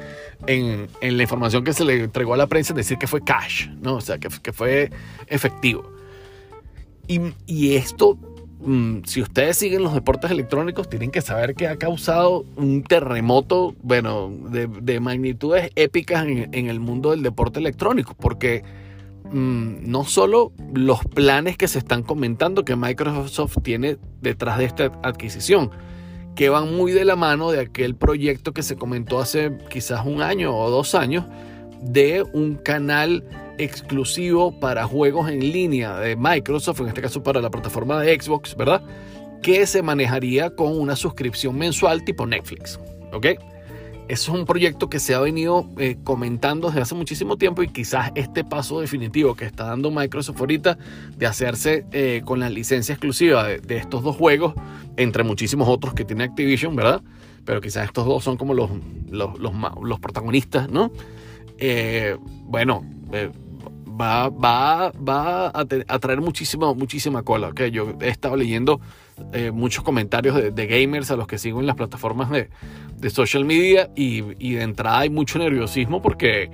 en, 0.47 0.89
en, 1.01 1.17
la 1.17 1.23
información 1.23 1.65
que 1.65 1.73
se 1.73 1.85
le 1.85 2.05
entregó 2.05 2.35
a 2.35 2.37
la 2.37 2.47
prensa, 2.47 2.73
decir 2.73 2.97
que 2.99 3.07
fue 3.07 3.23
cash, 3.23 3.69
¿no? 3.83 3.97
O 3.97 4.01
sea, 4.01 4.19
que, 4.19 4.29
que 4.43 4.53
fue 4.53 4.91
efectivo. 5.29 5.91
Y, 7.07 7.21
y 7.47 7.75
esto 7.75 8.19
Mm, 8.63 9.05
si 9.07 9.23
ustedes 9.23 9.57
siguen 9.57 9.83
los 9.83 9.95
deportes 9.95 10.31
electrónicos, 10.31 10.89
tienen 10.89 11.11
que 11.11 11.23
saber 11.23 11.55
que 11.55 11.67
ha 11.67 11.77
causado 11.77 12.45
un 12.57 12.83
terremoto, 12.83 13.75
bueno, 13.83 14.31
de, 14.51 15.01
magnitudes 15.01 15.71
épicas 15.77 16.27
en, 16.27 16.69
el 16.69 16.79
mundo 16.79 17.13
del 17.13 17.23
deporte 17.23 17.59
electrónico, 17.59 18.15
porque 18.15 18.63
mm, 19.33 19.91
no 19.91 20.05
solo 20.05 20.53
los 20.75 21.05
planes 21.05 21.57
que 21.57 21.69
se 21.69 21.79
están 21.79 22.03
comentando 22.03 22.65
que 22.65 22.77
Microsoft 22.77 23.59
tiene 23.63 23.99
detrás 24.21 24.59
de 24.59 24.65
esta 24.67 24.93
adquisición, 25.03 25.71
que 26.35 26.49
van 26.49 26.75
muy 26.75 26.93
de 26.93 27.05
la 27.05 27.17
mano 27.17 27.51
de 27.51 27.61
aquel 27.61 27.97
proyecto 27.97 28.53
que 28.53 28.63
se 28.63 28.77
comentó 28.77 29.19
hace 29.19 29.57
quizás 29.69 30.07
un 30.07 30.23
año 30.23 30.57
o 30.57 30.71
dos 30.71 30.95
años, 30.95 31.25
de 31.83 32.23
un 32.33 32.57
canal 32.57 33.25
exclusivo 33.59 34.59
para 34.59 34.87
juegos 34.87 35.31
en 35.31 35.41
línea 35.41 35.99
de 35.99 36.17
Microsoft, 36.17 36.81
en 36.81 36.89
este 36.89 37.03
caso 37.03 37.23
para 37.23 37.41
la 37.41 37.51
plataforma 37.51 38.01
de 38.01 38.21
Xbox, 38.21 38.57
¿verdad? 38.57 38.83
Que 39.43 39.67
se 39.67 39.83
manejaría 39.83 40.51
con 40.51 40.79
una 40.79 40.97
suscripción 40.97 41.57
mensual 41.57 42.05
tipo 42.05 42.27
Netflix, 42.27 42.79
¿ok? 43.13 43.27
Es 44.11 44.29
un 44.29 44.45
proyecto 44.45 44.91
que 44.91 44.99
se 44.99 45.15
ha 45.15 45.21
venido 45.21 45.69
eh, 45.79 45.97
comentando 46.03 46.67
desde 46.67 46.81
hace 46.81 46.97
muchísimo 46.97 47.37
tiempo 47.37 47.63
y 47.63 47.69
quizás 47.69 48.11
este 48.17 48.43
paso 48.43 48.81
definitivo 48.81 49.37
que 49.37 49.45
está 49.45 49.67
dando 49.67 49.93
Microsoft 49.93 50.41
ahorita 50.41 50.79
de 51.17 51.27
hacerse 51.27 51.87
eh, 51.93 52.21
con 52.25 52.41
la 52.41 52.51
licencia 52.51 52.93
exclusiva 52.93 53.47
de, 53.47 53.77
estos 53.77 54.03
dos 54.03 54.17
juegos, 54.17 54.55
entre 54.97 55.23
muchísimos 55.23 55.69
otros 55.69 55.95
que 55.95 56.05
tiene 56.05 56.25
Activision, 56.25 56.75
¿verdad? 56.75 57.03
Pero 57.45 57.61
quizás 57.61 57.85
estos 57.85 58.05
dos 58.05 58.25
son 58.25 58.37
como 58.37 58.53
los, 58.53 58.69
los, 59.09 59.39
los, 59.39 60.01
protagonistas, 60.01 60.69
¿no? 60.69 60.91
Eh, 61.59 62.17
bueno, 62.47 62.85
va, 64.01 64.29
va, 64.29 64.93
va 64.93 65.53
a, 65.55 65.99
traer 65.99 66.21
muchísima, 66.21 66.73
muchísima 66.75 67.23
cola. 67.23 67.49
¿okay? 67.49 67.71
Yo 67.71 67.95
he 68.01 68.09
estado 68.09 68.37
leyendo 68.37 68.81
eh, 69.33 69.51
muchos 69.51 69.85
comentarios 69.85 70.55
de, 70.55 70.67
gamers 70.67 71.11
a 71.11 71.17
los 71.17 71.27
que 71.27 71.39
sigo 71.39 71.61
en 71.61 71.67
las 71.67 71.77
plataformas 71.77 72.31
de, 72.31 72.49
de 72.97 73.11
social 73.11 73.45
media 73.45 73.91
y, 73.95 74.23
y, 74.39 74.55
de 74.55 74.63
entrada 74.63 75.01
hay 75.01 75.11
mucho 75.11 75.39
nerviosismo 75.39 76.01
porque 76.01 76.51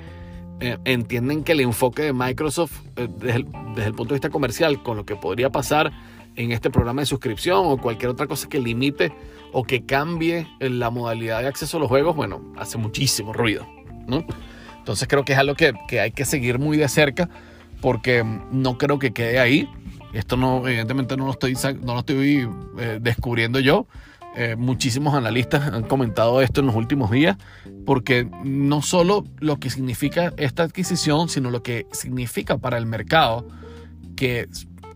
eh, 0.61 0.79
entienden 0.85 1.45
que 1.45 1.53
el 1.53 1.61
enfoque 1.61 2.03
de 2.03 2.13
Microsoft 2.13 2.81
eh, 2.97 3.09
desde, 3.19 3.37
el, 3.37 3.47
desde 3.75 3.89
el 3.89 3.95
punto 3.95 4.15
de 4.15 4.19
vista 4.19 4.31
comercial 4.31 4.83
con 4.83 4.97
lo 4.97 5.05
que 5.05 5.17
podría 5.17 5.51
pasar 5.51 5.93
en 6.35 6.53
este 6.53 6.71
programa 6.71 7.03
de 7.03 7.07
suscripción 7.07 7.63
o 7.65 7.79
cualquier 7.79 8.11
otra 8.11 8.27
cosa 8.27 8.49
que 8.49 8.59
limite 8.59 9.13
o 9.53 9.63
que 9.63 9.87
cambie 9.87 10.47
la 10.61 10.91
modalidad 10.91 11.41
de 11.41 11.49
acceso 11.49 11.79
a 11.79 11.81
los 11.81 11.89
juegos, 11.89 12.15
bueno, 12.15 12.53
hace 12.59 12.77
muchísimo 12.77 13.33
ruido, 13.33 13.67
¿no? 14.07 14.25
Entonces 14.87 15.09
creo 15.09 15.25
que 15.25 15.33
es 15.33 15.39
algo 15.41 15.57
que, 15.57 15.73
que 15.89 15.99
hay 15.99 16.13
que 16.13 16.25
seguir 16.25 16.61
muy 16.61 16.77
de 16.77 16.87
cerca 16.87 17.29
porque 17.81 18.23
no 18.53 18.79
creo 18.79 19.01
que 19.01 19.13
quede 19.13 19.41
ahí. 19.41 19.69
Esto 20.13 20.37
no, 20.37 20.69
evidentemente 20.69 21.17
no 21.17 21.25
lo 21.25 21.33
estoy, 21.33 21.55
no 21.83 21.95
lo 21.95 21.99
estoy 21.99 22.49
eh, 22.79 23.01
descubriendo 23.03 23.59
yo. 23.59 23.89
Eh, 24.37 24.55
muchísimos 24.55 25.13
analistas 25.15 25.73
han 25.73 25.83
comentado 25.83 26.41
esto 26.41 26.61
en 26.61 26.67
los 26.67 26.77
últimos 26.77 27.11
días, 27.11 27.37
porque 27.85 28.31
no 28.45 28.81
solo 28.81 29.25
lo 29.41 29.59
que 29.59 29.71
significa 29.71 30.33
esta 30.37 30.63
adquisición, 30.63 31.29
sino 31.29 31.51
lo 31.51 31.65
que 31.65 31.89
significa 31.91 32.59
para 32.59 32.79
el 32.79 32.87
mercado 32.87 33.45
que 34.15 34.47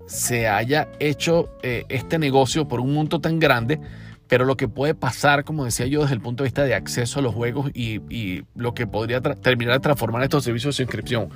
se 0.07 0.47
haya 0.47 0.87
hecho 1.01 1.49
eh, 1.65 1.83
este 1.89 2.21
negocio 2.21 2.69
por 2.69 2.79
un 2.79 2.95
monto 2.95 3.21
tan 3.21 3.41
grande 3.41 3.81
pero 4.31 4.45
lo 4.45 4.57
que 4.57 4.69
puede 4.69 4.95
pasar, 4.95 5.43
como 5.43 5.65
decía 5.65 5.87
yo, 5.87 6.03
desde 6.03 6.15
el 6.15 6.21
punto 6.21 6.45
de 6.45 6.47
vista 6.47 6.63
de 6.63 6.73
acceso 6.73 7.19
a 7.19 7.23
los 7.23 7.35
juegos 7.35 7.73
y, 7.75 8.45
lo 8.55 8.75
que 8.75 8.87
podría 8.87 9.21
terminar 9.21 9.75
de 9.75 9.81
transformar 9.81 10.23
estos 10.23 10.45
servicios 10.45 10.77
de 10.77 10.85
suscripción. 10.85 11.31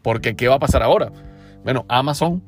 Porque, 0.00 0.34
¿qué 0.34 0.48
va 0.48 0.54
a 0.54 0.58
pasar 0.58 0.82
ahora? 0.82 1.12
Bueno, 1.64 1.84
Amazon 1.88 2.42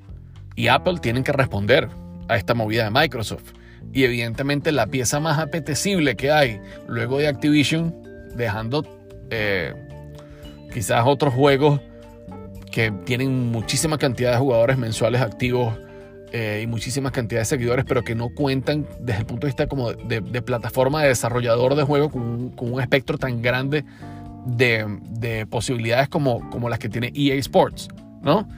y 0.56 0.68
Apple 0.68 0.94
tienen 1.02 1.22
que 1.22 1.32
responder 1.32 1.90
a 2.26 2.38
esta 2.38 2.54
movida 2.54 2.84
de 2.84 2.90
Microsoft. 2.90 3.52
Y 3.92 4.04
evidentemente 4.04 4.72
la 4.72 4.86
pieza 4.86 5.20
más 5.20 5.38
apetecible 5.38 6.16
que 6.16 6.32
hay 6.32 6.58
luego 6.88 7.18
de 7.18 7.28
Activision, 7.28 7.94
dejando 8.34 8.86
eh, 9.28 9.74
quizás 10.72 11.02
otros 11.04 11.34
juegos 11.34 11.82
que 12.70 12.90
tienen 13.04 13.52
muchísima 13.52 13.98
cantidad 13.98 14.32
de 14.32 14.38
jugadores 14.38 14.78
mensuales 14.78 15.20
activos 15.20 15.74
eh, 16.34 16.60
y 16.62 16.66
muchísimas 16.66 17.12
cantidades 17.12 17.50
de 17.50 17.56
seguidores, 17.56 17.84
pero 17.84 18.02
que 18.02 18.14
no 18.14 18.30
cuentan 18.30 18.86
desde 19.00 19.20
el 19.20 19.26
punto 19.26 19.46
de 19.46 19.50
vista 19.50 19.66
como 19.66 19.92
de, 19.92 20.22
plataforma 20.42 21.02
de 21.02 21.08
desarrollador 21.08 21.74
de 21.74 21.82
juego 21.82 22.10
con, 22.10 22.54
un 22.56 22.80
espectro 22.80 23.18
tan 23.18 23.42
grande 23.42 23.84
de, 24.46 25.46
posibilidades 25.50 26.08
como, 26.08 26.48
como 26.48 26.70
las 26.70 26.78
que 26.78 26.88
tiene 26.88 27.12
EA 27.14 27.34
Sports, 27.34 27.88
¿no? 28.22 28.48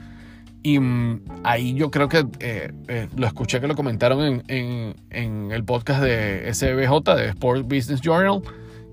Y 0.63 0.79
mm, 0.79 1.25
ahí 1.43 1.73
yo 1.73 1.91
creo 1.91 2.07
que 2.07 2.25
eh, 2.39 2.71
eh, 2.87 3.07
lo 3.15 3.27
escuché 3.27 3.59
que 3.59 3.67
lo 3.67 3.75
comentaron 3.75 4.41
en, 4.47 4.95
en, 5.09 5.51
el 5.51 5.63
podcast 5.65 6.01
de 6.01 6.51
SBJ, 6.53 7.13
de 7.13 7.27
Sports 7.27 7.63
Business 7.63 7.99
Journal, 7.99 8.41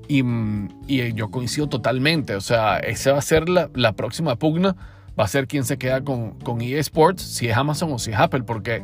y, 0.08 0.24
mm, 0.24 0.68
y, 0.88 1.12
yo 1.12 1.30
coincido 1.30 1.68
totalmente. 1.68 2.34
O 2.34 2.40
sea, 2.40 2.78
esa 2.78 3.12
va 3.12 3.18
a 3.18 3.22
ser 3.22 3.48
la, 3.48 3.70
la 3.74 3.92
próxima 3.92 4.34
pugna 4.34 4.74
va 5.18 5.24
a 5.24 5.28
ser 5.28 5.46
quien 5.46 5.64
se 5.64 5.78
queda 5.78 6.02
con, 6.02 6.38
con 6.40 6.60
Sports, 6.60 7.22
si 7.22 7.48
es 7.48 7.56
Amazon 7.56 7.92
o 7.92 7.98
si 7.98 8.12
es 8.12 8.18
Apple, 8.18 8.42
porque 8.42 8.82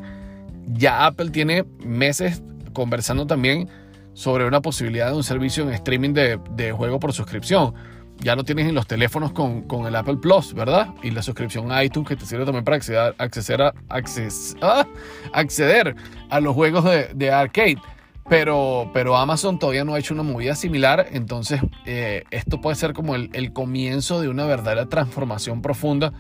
ya 0.73 1.07
Apple 1.07 1.31
tiene 1.31 1.65
meses 1.85 2.43
conversando 2.73 3.27
también 3.27 3.69
sobre 4.13 4.47
una 4.47 4.61
posibilidad 4.61 5.11
de 5.11 5.17
un 5.17 5.25
servicio 5.25 5.63
en 5.63 5.71
streaming 5.71 6.13
de, 6.13 6.41
de 6.53 6.73
juego 6.73 6.99
por 6.99 7.13
suscripción. 7.13 7.75
Ya 8.21 8.35
lo 8.35 8.43
tienes 8.43 8.67
en 8.67 8.75
los 8.75 8.87
teléfonos 8.87 9.31
con, 9.31 9.63
con, 9.63 9.87
el 9.87 9.95
Apple 9.95 10.17
Plus, 10.17 10.53
¿verdad? 10.53 10.89
Y 11.05 11.13
la 11.13 11.23
suscripción 11.23 11.71
a 11.71 11.85
iTunes 11.85 12.09
que 12.09 12.17
te 12.17 12.27
sirve 12.27 12.45
también 12.45 12.65
para 12.65 12.77
acceder, 12.77 13.15
acceder, 13.19 13.63
a, 13.63 13.75
ah, 14.61 14.87
acceder 15.33 15.95
a 16.29 16.41
los 16.41 16.53
juegos 16.55 16.85
de, 16.85 17.11
de 17.15 17.31
arcade. 17.31 17.79
Pero, 18.29 18.91
pero 18.93 19.17
Amazon 19.17 19.59
todavía 19.59 19.85
no 19.85 19.95
ha 19.95 19.99
hecho 19.99 20.13
una 20.13 20.23
movida 20.23 20.55
similar, 20.55 21.07
entonces 21.13 21.63
eh, 21.87 22.25
esto 22.31 22.61
puede 22.61 22.77
ser 22.77 22.93
como 22.93 23.15
el, 23.15 23.31
el, 23.33 23.55
comienzo 23.55 24.21
de 24.21 24.29
una 24.29 24.45
verdadera 24.45 24.87
transformación 24.87 25.63
profunda 25.63 26.13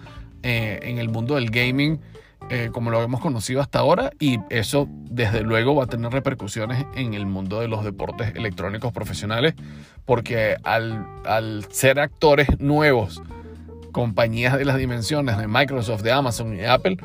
eh, 0.43 0.81
en 0.85 0.97
el 0.97 1.11
mundo 1.11 1.35
del 1.35 1.51
gaming, 1.51 2.01
eh, 2.49 2.71
como 2.73 2.91
lo 2.91 3.03
hemos 3.03 3.21
conocido 3.21 3.61
hasta 3.61 3.81
ahora, 3.81 4.11
y 4.19 4.39
eso 4.49 4.89
desde 4.91 5.43
luego 5.43 5.75
va 5.75 5.85
a 5.85 5.87
tener 5.87 6.11
repercusiones 6.11 6.87
en 6.95 7.13
el 7.13 7.27
mundo 7.27 7.61
de 7.61 7.69
los 7.69 7.85
deportes 7.85 8.35
electrónicos 8.35 8.91
profesionales, 8.91 9.55
porque 10.07 10.57
al, 10.65 11.07
al 11.27 11.67
ser 11.71 12.01
actores 12.01 12.59
nuevos, 12.59 13.23
compañías 13.93 14.57
de 14.57 14.65
las 14.65 14.79
dimensiones 14.79 15.37
de 15.37 15.47
Microsoft, 15.47 16.01
de 16.01 16.13
Amazon 16.13 16.57
y 16.59 16.65
Apple, 16.65 16.97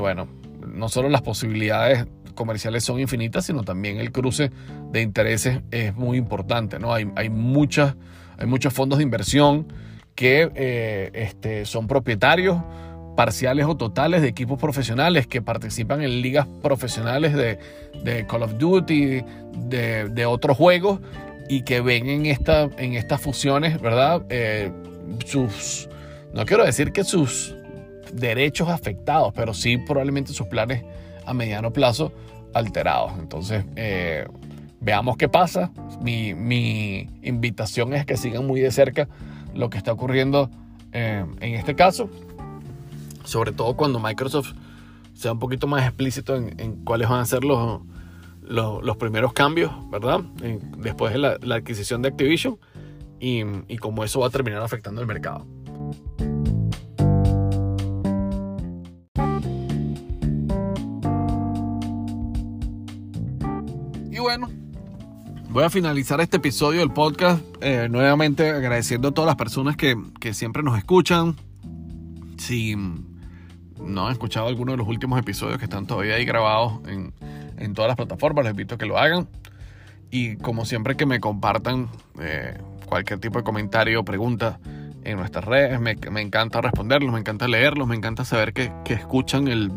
bueno, 0.00 0.28
no 0.66 0.88
solo 0.88 1.08
las 1.08 1.22
posibilidades 1.22 2.06
comerciales 2.34 2.84
son 2.84 3.00
infinitas, 3.00 3.46
sino 3.46 3.62
también 3.62 3.98
el 3.98 4.12
cruce 4.12 4.50
de 4.90 5.02
intereses 5.02 5.60
es 5.70 5.94
muy 5.94 6.18
importante. 6.18 6.78
¿no? 6.78 6.92
Hay, 6.92 7.10
hay, 7.16 7.30
muchas, 7.30 7.94
hay 8.38 8.46
muchos 8.46 8.72
fondos 8.72 8.98
de 8.98 9.04
inversión 9.04 9.66
que 10.14 10.50
eh, 10.54 11.10
este, 11.14 11.64
son 11.64 11.86
propietarios 11.86 12.58
parciales 13.16 13.66
o 13.66 13.76
totales 13.76 14.22
de 14.22 14.28
equipos 14.28 14.58
profesionales 14.58 15.26
que 15.26 15.40
participan 15.40 16.02
en 16.02 16.20
ligas 16.20 16.46
profesionales 16.62 17.32
de, 17.34 17.58
de 18.02 18.26
Call 18.26 18.42
of 18.42 18.58
Duty, 18.58 19.22
de, 19.68 20.08
de, 20.08 20.26
otros 20.26 20.56
juegos 20.56 21.00
y 21.48 21.62
que 21.62 21.80
ven 21.80 22.08
en, 22.08 22.26
esta, 22.26 22.68
en 22.78 22.94
estas 22.94 23.20
fusiones, 23.20 23.80
¿verdad? 23.80 24.22
Eh, 24.30 24.72
sus, 25.26 25.88
no 26.32 26.44
quiero 26.44 26.64
decir 26.64 26.92
que 26.92 27.04
sus 27.04 27.54
derechos 28.12 28.68
afectados, 28.68 29.32
pero 29.34 29.54
sí 29.54 29.78
probablemente 29.78 30.32
sus 30.32 30.46
planes 30.46 30.82
a 31.26 31.34
mediano 31.34 31.72
plazo 31.72 32.12
alterados. 32.54 33.12
Entonces, 33.18 33.64
eh, 33.76 34.26
veamos 34.80 35.16
qué 35.16 35.28
pasa. 35.28 35.70
Mi, 36.00 37.08
invitación 37.22 37.92
es 37.94 38.06
que 38.06 38.16
sigan 38.16 38.46
muy 38.46 38.60
de 38.60 38.70
cerca 38.70 39.08
lo 39.54 39.70
que 39.70 39.78
está 39.78 39.92
ocurriendo 39.92 40.50
eh, 40.92 41.24
en 41.40 41.54
este 41.54 41.74
caso, 41.74 42.08
sobre 43.24 43.52
todo 43.52 43.76
cuando 43.76 43.98
Microsoft 43.98 44.52
sea 45.14 45.32
un 45.32 45.38
poquito 45.38 45.66
más 45.66 45.84
explícito 45.84 46.36
en, 46.36 46.84
cuáles 46.84 47.08
van 47.08 47.20
a 47.20 47.24
ser 47.24 47.44
los, 47.44 47.80
los, 48.42 48.96
primeros 48.96 49.32
cambios, 49.32 49.72
¿verdad? 49.90 50.20
después 50.78 51.12
de 51.12 51.18
la, 51.18 51.54
adquisición 51.54 52.02
de 52.02 52.08
Activision 52.08 52.58
y, 53.20 53.42
y 53.68 53.78
cómo 53.78 54.04
eso 54.04 54.20
va 54.20 54.26
a 54.26 54.30
terminar 54.30 54.62
afectando 54.62 55.00
el 55.00 55.06
mercado. 55.06 55.46
Voy 65.54 65.62
a 65.62 65.70
finalizar 65.70 66.20
este 66.20 66.38
episodio 66.38 66.80
del 66.80 66.90
podcast 66.90 67.40
eh, 67.60 67.86
nuevamente 67.88 68.50
agradeciendo 68.50 69.10
a 69.10 69.12
todas 69.12 69.28
las 69.28 69.36
personas 69.36 69.76
que, 69.76 69.96
que 70.18 70.34
siempre 70.34 70.64
nos 70.64 70.76
escuchan. 70.76 71.36
Si 72.38 72.74
no 72.74 74.06
han 74.06 74.12
escuchado 74.12 74.48
alguno 74.48 74.72
de 74.72 74.78
los 74.78 74.88
últimos 74.88 75.16
episodios 75.16 75.58
que 75.58 75.66
están 75.66 75.86
todavía 75.86 76.16
ahí 76.16 76.24
grabados 76.24 76.80
en, 76.88 77.14
en 77.56 77.72
todas 77.72 77.86
las 77.86 77.96
plataformas, 77.96 78.44
les 78.46 78.50
invito 78.50 78.74
a 78.74 78.78
que 78.78 78.86
lo 78.86 78.98
hagan. 78.98 79.28
Y 80.10 80.38
como 80.38 80.64
siempre 80.64 80.96
que 80.96 81.06
me 81.06 81.20
compartan 81.20 81.88
eh, 82.18 82.58
cualquier 82.86 83.20
tipo 83.20 83.38
de 83.38 83.44
comentario 83.44 84.00
o 84.00 84.04
pregunta 84.04 84.58
en 85.04 85.18
nuestras 85.18 85.44
redes, 85.44 85.78
me, 85.78 85.94
me, 86.10 86.20
encanta 86.20 86.62
responderlos, 86.62 87.12
me 87.12 87.20
encanta 87.20 87.46
leerlos, 87.46 87.86
me 87.86 87.94
encanta 87.94 88.24
saber 88.24 88.54
que, 88.54 88.72
que 88.84 88.94
escuchan 88.94 89.46
el, 89.46 89.70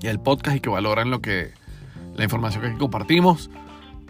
el 0.00 0.18
podcast 0.18 0.56
y 0.56 0.60
que 0.60 0.70
valoran 0.70 1.10
lo 1.10 1.20
que, 1.20 1.50
la 2.16 2.24
información 2.24 2.62
que 2.62 2.78
compartimos. 2.78 3.50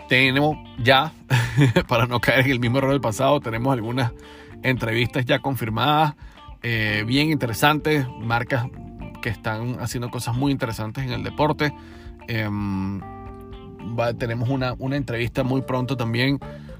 Tenemos 0.08 0.56
ya, 0.78 1.12
para 1.88 2.06
no 2.06 2.20
caer 2.20 2.46
en 2.46 2.52
el 2.52 2.60
mismo 2.60 2.78
error 2.78 2.92
del 2.92 3.00
pasado, 3.00 3.40
tenemos 3.40 3.72
algunas 3.72 4.12
entrevistas 4.62 5.24
ya 5.24 5.40
confirmadas, 5.40 6.14
eh, 6.62 7.04
bien 7.06 7.30
interesantes, 7.30 8.06
marcas 8.20 8.66
que 9.22 9.28
están 9.28 9.80
haciendo 9.80 10.10
cosas 10.10 10.34
muy 10.34 10.52
interesantes 10.52 11.04
en 11.04 11.12
el 11.12 11.22
deporte. 11.22 11.72
Em, 12.26 13.00
tenemos 14.18 14.48
una, 14.48 14.74
una, 14.78 14.96
entrevista 14.96 15.42
muy 15.42 15.62
pronto 15.62 15.96
también 15.96 16.38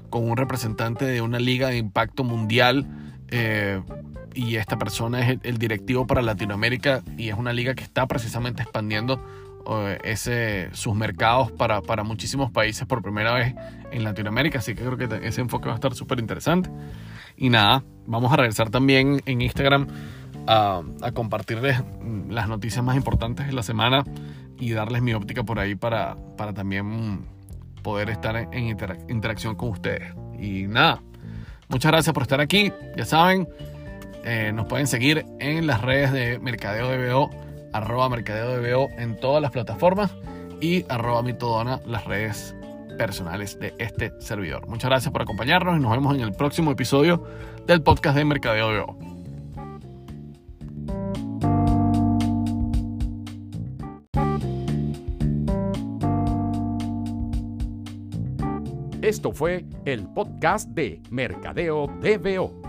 con 0.09 0.29
un 0.29 0.37
representante 0.37 1.05
de 1.05 1.21
una 1.21 1.39
liga 1.39 1.69
de 1.69 1.77
impacto 1.77 2.23
mundial. 2.23 2.87
Eh, 3.29 3.81
y 4.33 4.55
esta 4.55 4.77
persona 4.77 5.21
es 5.21 5.39
el, 5.43 5.57
directivo 5.57 6.07
para 6.07 6.21
Latinoamérica 6.21 7.03
y 7.17 7.29
es 7.29 7.35
una 7.35 7.53
liga 7.53 7.73
que 7.73 7.83
está 7.83 8.07
precisamente 8.07 8.61
expandiendo 8.63 9.21
ese, 10.03 10.69
sus 10.73 10.95
mercados 10.95 11.51
para, 11.51 11.81
para, 11.81 12.03
muchísimos 12.03 12.51
países 12.51 12.87
por 12.87 13.01
primera 13.01 13.33
vez 13.33 13.53
en 13.91 14.03
Latinoamérica. 14.03 14.59
Así 14.59 14.75
que 14.75 14.83
creo 14.83 14.97
que 14.97 15.27
ese 15.27 15.41
enfoque 15.41 15.67
va 15.67 15.73
a 15.73 15.75
estar 15.75 15.93
súper 15.93 16.19
interesante. 16.19 16.69
Y 17.37 17.49
nada, 17.49 17.83
vamos 18.05 18.33
a 18.33 18.37
regresar 18.37 18.69
también 18.69 19.21
en 19.25 19.41
Instagram 19.41 19.87
a, 20.47 20.81
compartirles 21.13 21.81
las 22.29 22.47
noticias 22.47 22.83
más 22.83 22.95
importantes 22.95 23.47
de 23.47 23.53
la 23.53 23.63
semana 23.63 24.03
y 24.59 24.71
darles 24.71 25.01
mi 25.01 25.13
óptica 25.13 25.43
por 25.43 25.59
ahí 25.59 25.75
para, 25.75 26.17
para 26.37 26.53
también 26.53 27.25
poder 27.81 28.09
estar 28.09 28.35
en 28.35 28.77
interacción 29.07 29.55
con 29.55 29.69
ustedes. 29.69 30.13
Y 30.37 30.67
nada, 30.67 31.01
muchas 31.69 31.91
gracias 31.91 32.13
por 32.13 32.23
estar 32.23 32.41
aquí. 32.41 32.71
Ya 32.97 33.05
saben, 33.05 33.47
eh, 34.25 34.51
nos 34.53 34.65
pueden 34.65 34.87
seguir 34.87 35.25
en 35.39 35.67
las 35.67 35.81
redes 35.81 36.11
de 36.11 36.39
Mercadeo 36.39 36.89
DBO, 36.89 37.29
arroba 37.73 38.09
Mercadeo 38.09 38.57
DBO 38.57 38.89
en 38.97 39.15
todas 39.17 39.41
las 39.41 39.51
plataformas 39.51 40.11
y 40.61 40.85
arroba 40.89 41.21
mitodona 41.21 41.79
las 41.85 42.05
redes 42.05 42.55
personales 42.97 43.57
de 43.59 43.73
este 43.77 44.11
servidor. 44.19 44.67
Muchas 44.67 44.89
gracias 44.89 45.11
por 45.11 45.21
acompañarnos 45.21 45.77
y 45.77 45.79
nos 45.79 45.91
vemos 45.91 46.15
en 46.15 46.21
el 46.21 46.33
próximo 46.33 46.71
episodio 46.71 47.23
del 47.65 47.81
podcast 47.81 48.17
de 48.17 48.25
Mercadeo 48.25 48.71
DBO. 48.71 49.09
Esto 59.01 59.31
fue 59.31 59.65
el 59.85 60.05
podcast 60.07 60.69
de 60.69 61.01
Mercadeo 61.09 61.87
DBO 61.87 62.61